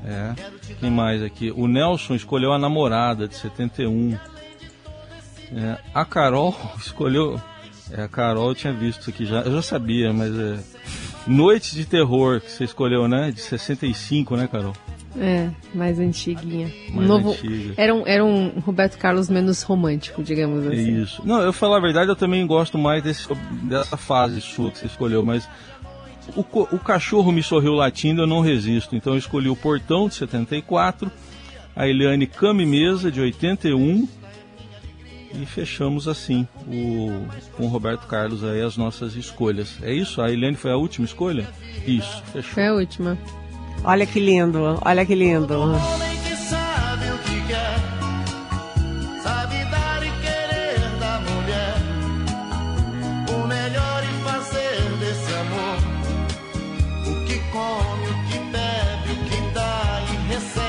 É. 0.06 0.34
Quem 0.80 0.90
mais 0.90 1.22
aqui? 1.22 1.52
O 1.52 1.68
Nelson 1.68 2.16
escolheu 2.16 2.52
a 2.52 2.60
namorada 2.60 3.28
de 3.28 3.36
71. 3.36 4.18
É. 5.54 5.78
A 5.94 6.06
Carol 6.06 6.56
escolheu. 6.78 7.40
É, 7.92 8.04
a 8.04 8.08
Carol 8.08 8.50
eu 8.50 8.56
tinha 8.56 8.74
visto 8.74 9.10
aqui 9.10 9.26
já. 9.26 9.42
Eu 9.42 9.54
já 9.54 9.62
sabia, 9.62 10.12
mas 10.14 10.38
é. 10.38 10.60
Noite 11.28 11.76
de 11.76 11.86
Terror, 11.86 12.42
que 12.42 12.52
você 12.52 12.64
escolheu, 12.64 13.08
né? 13.08 13.32
De 13.32 13.42
65, 13.42 14.36
né, 14.36 14.48
Carol? 14.48 14.74
É, 15.20 15.50
mais 15.74 16.00
antiguinha. 16.00 16.72
Mais 16.90 17.08
Novo, 17.08 17.32
antiga. 17.32 17.74
Era 17.78 17.94
um, 17.94 18.08
era 18.08 18.24
um 18.24 18.60
Roberto 18.60 18.98
Carlos 18.98 19.30
menos 19.30 19.62
romântico, 19.62 20.24
digamos 20.24 20.66
assim. 20.66 21.02
Isso. 21.02 21.22
Não, 21.26 21.42
eu 21.42 21.52
falar 21.52 21.78
a 21.78 21.82
verdade, 21.82 22.10
eu 22.10 22.16
também 22.16 22.46
gosto 22.48 22.78
mais 22.78 23.04
desse, 23.04 23.28
dessa 23.64 23.98
fase 23.98 24.40
sua 24.40 24.72
que 24.72 24.80
você 24.80 24.86
escolheu, 24.86 25.24
mas 25.24 25.48
o, 26.36 26.42
o 26.42 26.80
cachorro 26.80 27.32
me 27.32 27.44
sorriu 27.44 27.74
latindo, 27.74 28.22
eu 28.22 28.28
não 28.28 28.42
resisto. 28.42 28.96
Então 28.96 29.14
eu 29.14 29.20
escolhi 29.20 29.50
o 29.50 29.56
Portão 29.56 30.08
de 30.08 30.16
74, 30.16 31.12
a 31.76 31.88
Eliane 31.88 32.28
Came 32.28 32.66
Mesa 32.66 33.12
de 33.12 33.22
81 33.22 34.08
e 35.34 35.46
fechamos 35.46 36.08
assim 36.08 36.48
o, 36.68 37.26
com 37.56 37.66
o 37.66 37.68
Roberto 37.68 38.06
Carlos 38.06 38.44
aí 38.44 38.62
as 38.62 38.78
nossas 38.78 39.16
escolhas. 39.16 39.78
É 39.82 39.94
isso? 39.94 40.22
A 40.22 40.32
Eliane 40.32 40.58
foi 40.58 40.72
a 40.72 40.78
última 40.78 41.06
escolha? 41.06 41.48
Isso, 41.86 42.22
fechou. 42.32 42.54
Foi 42.54 42.68
a 42.68 42.74
última. 42.74 43.18
Olha 43.84 44.06
que 44.06 44.20
lindo, 44.20 44.80
olha 44.84 45.06
que 45.06 45.16
lindo. 45.16 45.56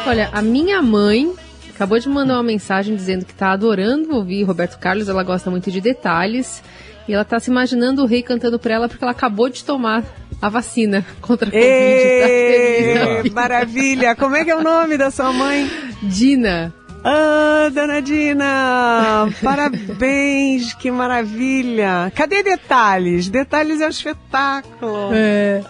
Olha, 0.07 0.28
a 0.33 0.42
minha 0.42 0.83
mãe 0.83 1.33
acabou 1.74 1.98
de 1.98 2.09
mandar 2.09 2.35
uma 2.35 2.42
mensagem 2.42 2.94
dizendo 2.94 3.24
que 3.24 3.33
está 3.33 3.52
adorando 3.52 4.14
ouvir 4.14 4.42
Roberto 4.42 4.78
Carlos, 4.78 5.09
ela 5.09 5.22
gosta 5.22 5.50
muito 5.50 5.70
de 5.70 5.81
detalhes. 5.81 6.62
E 7.09 7.12
ela 7.12 7.22
está 7.22 7.40
se 7.40 7.50
imaginando 7.50 8.02
o 8.02 8.07
rei 8.07 8.22
cantando 8.22 8.59
para 8.59 8.74
ela 8.74 8.88
porque 8.88 9.02
ela 9.02 9.11
acabou 9.11 9.48
de 9.48 9.64
tomar 9.64 10.05
a 10.40 10.48
vacina 10.48 11.05
contra 11.20 11.48
a 11.48 11.50
Covid. 11.50 11.66
Ei, 11.66 13.22
tá 13.22 13.35
maravilha! 13.35 14.14
Como 14.14 14.37
é 14.37 14.44
que 14.44 14.50
é 14.50 14.57
o 14.57 14.62
nome 14.62 14.96
da 14.96 15.11
sua 15.11 15.33
mãe? 15.33 15.70
Dina. 16.02 16.72
Ah, 17.04 17.68
Dona 17.74 18.00
Dina, 18.00 19.28
parabéns, 19.42 20.72
que 20.74 20.90
maravilha. 20.90 22.12
Cadê 22.14 22.42
detalhes? 22.42 23.28
Detalhes 23.28 23.80
é 23.80 23.86
um 23.86 23.90
espetáculo. 23.90 25.10
É, 25.12 25.62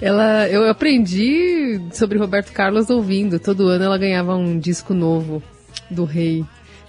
ela, 0.00 0.48
eu 0.48 0.68
aprendi 0.68 1.80
sobre 1.92 2.18
Roberto 2.18 2.52
Carlos 2.52 2.88
ouvindo. 2.88 3.38
Todo 3.38 3.68
ano 3.68 3.84
ela 3.84 3.98
ganhava 3.98 4.34
um 4.34 4.58
disco 4.58 4.94
novo 4.94 5.42
do 5.90 6.04
rei, 6.04 6.44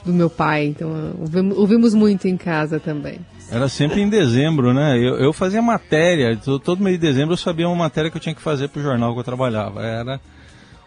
do 0.05 0.13
meu 0.13 0.29
pai. 0.29 0.67
Então 0.67 1.13
ouvimos, 1.19 1.57
ouvimos 1.57 1.93
muito 1.93 2.27
em 2.27 2.37
casa 2.37 2.79
também. 2.79 3.19
Era 3.51 3.67
sempre 3.67 4.01
em 4.01 4.07
dezembro, 4.09 4.73
né? 4.73 4.97
Eu, 4.97 5.17
eu 5.17 5.33
fazia 5.33 5.61
matéria, 5.61 6.37
todo 6.37 6.83
mês 6.83 6.99
de 6.99 7.05
dezembro 7.05 7.33
eu 7.33 7.37
sabia 7.37 7.67
uma 7.67 7.75
matéria 7.75 8.09
que 8.09 8.15
eu 8.15 8.21
tinha 8.21 8.35
que 8.35 8.41
fazer 8.41 8.69
para 8.69 8.79
o 8.79 8.83
jornal 8.83 9.13
que 9.13 9.19
eu 9.19 9.23
trabalhava. 9.23 9.81
Era 9.83 10.21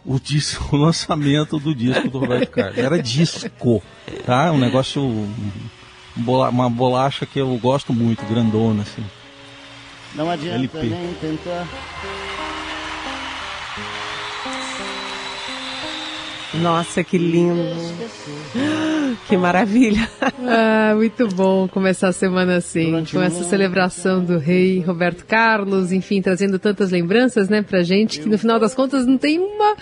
o 0.05 0.19
disco, 0.19 0.69
o 0.77 0.79
lançamento 0.79 1.59
do 1.59 1.75
disco 1.75 2.09
do 2.09 2.19
Roberto 2.19 2.51
Carlos. 2.51 2.79
Era 2.79 3.03
disco, 3.03 3.83
tá? 4.25 4.53
Um 4.53 4.59
negócio, 4.59 5.03
uma 6.17 6.69
bolacha 6.69 7.27
que 7.27 7.39
eu 7.39 7.57
gosto 7.59 7.93
muito, 7.93 8.25
grandona, 8.27 8.83
assim. 8.83 9.05
Não 10.15 10.31
adianta 10.31 10.57
LP. 10.57 10.83
nem 10.83 11.15
tentar. 11.15 11.67
Nossa, 16.55 17.03
que 17.03 17.17
lindo. 17.17 17.63
Que 19.29 19.37
maravilha. 19.37 20.09
Ah, 20.21 20.95
muito 20.95 21.29
bom 21.29 21.67
começar 21.69 22.09
a 22.09 22.13
semana 22.13 22.57
assim, 22.57 23.05
com 23.11 23.23
essa 23.23 23.45
celebração 23.45 24.25
do 24.25 24.39
rei 24.39 24.81
Roberto 24.81 25.25
Carlos, 25.25 25.93
enfim, 25.93 26.21
trazendo 26.21 26.59
tantas 26.59 26.91
lembranças, 26.91 27.49
né, 27.49 27.63
pra 27.63 27.83
gente, 27.83 28.21
que 28.21 28.29
no 28.29 28.37
final 28.37 28.59
das 28.59 28.75
contas 28.75 29.07
não 29.07 29.17
tem 29.17 29.39
uma... 29.39 29.77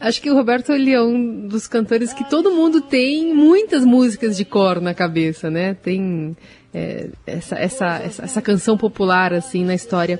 Acho 0.00 0.22
que 0.22 0.30
o 0.30 0.34
Roberto, 0.34 0.72
ele 0.72 0.92
é 0.92 1.02
um 1.02 1.46
dos 1.46 1.66
cantores 1.66 2.12
que 2.12 2.28
todo 2.28 2.50
mundo 2.50 2.80
tem 2.80 3.34
muitas 3.34 3.84
músicas 3.84 4.36
de 4.36 4.44
cor 4.44 4.80
na 4.80 4.94
cabeça, 4.94 5.50
né, 5.50 5.74
tem 5.74 6.36
é, 6.72 7.08
essa, 7.26 7.56
essa, 7.56 7.86
essa, 7.98 8.24
essa 8.24 8.42
canção 8.42 8.76
popular, 8.76 9.32
assim, 9.32 9.64
na 9.64 9.74
história 9.74 10.18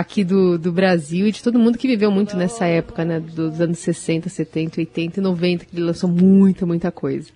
aqui 0.00 0.24
do, 0.24 0.58
do 0.58 0.72
Brasil 0.72 1.26
e 1.26 1.32
de 1.32 1.42
todo 1.42 1.58
mundo 1.58 1.78
que 1.78 1.86
viveu 1.86 2.10
muito 2.10 2.36
nessa 2.36 2.66
época, 2.66 3.04
né? 3.04 3.20
Dos 3.20 3.60
anos 3.60 3.78
60, 3.78 4.28
70, 4.28 4.80
80 4.80 5.20
e 5.20 5.22
90, 5.22 5.64
que 5.64 5.76
ele 5.76 5.84
lançou 5.84 6.10
muita, 6.10 6.66
muita 6.66 6.90
coisa. 6.90 7.30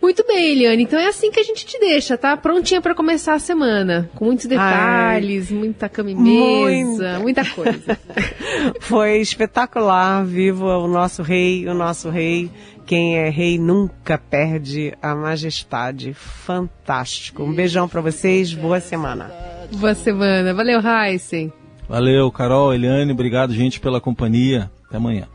Muito 0.00 0.24
bem, 0.26 0.52
Eliane. 0.52 0.84
Então 0.84 0.98
é 0.98 1.08
assim 1.08 1.30
que 1.30 1.40
a 1.40 1.42
gente 1.42 1.66
te 1.66 1.78
deixa, 1.78 2.16
tá? 2.16 2.36
Prontinha 2.36 2.80
para 2.80 2.94
começar 2.94 3.34
a 3.34 3.38
semana. 3.38 4.08
Com 4.14 4.26
muitos 4.26 4.46
detalhes, 4.46 5.50
Ai, 5.50 5.58
muita 5.58 5.88
cama 5.88 6.10
e 6.10 6.14
mesa, 6.14 7.18
muita, 7.18 7.42
muita 7.42 7.44
coisa. 7.44 7.98
Foi 8.80 9.18
espetacular. 9.18 10.24
Viva 10.24 10.78
o 10.78 10.86
nosso 10.86 11.22
rei, 11.22 11.66
o 11.66 11.74
nosso 11.74 12.10
rei. 12.10 12.48
Quem 12.86 13.18
é 13.18 13.28
rei 13.28 13.58
nunca 13.58 14.16
perde 14.16 14.94
a 15.02 15.14
majestade. 15.14 16.14
Fantástico. 16.14 17.42
Um 17.42 17.52
beijão 17.52 17.88
para 17.88 18.00
vocês. 18.00 18.54
Boa 18.54 18.80
semana. 18.80 19.57
Boa 19.72 19.94
semana. 19.94 20.54
Valeu, 20.54 20.80
Heisen. 20.80 21.52
Valeu, 21.88 22.30
Carol, 22.30 22.74
Eliane. 22.74 23.12
Obrigado, 23.12 23.52
gente, 23.54 23.80
pela 23.80 24.00
companhia. 24.00 24.70
Até 24.86 24.96
amanhã. 24.96 25.26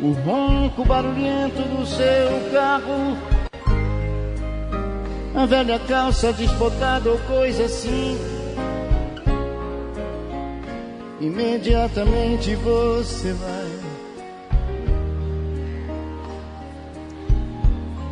O 0.00 0.12
ronco 0.12 0.84
barulhento 0.84 1.60
do 1.60 1.84
seu 1.84 2.52
carro, 2.52 3.18
a 5.34 5.44
velha 5.44 5.78
calça 5.80 6.32
desbotada 6.32 7.10
ou 7.10 7.18
coisa 7.20 7.64
assim. 7.64 8.16
Imediatamente 11.20 12.54
você 12.54 13.32
vai 13.32 13.87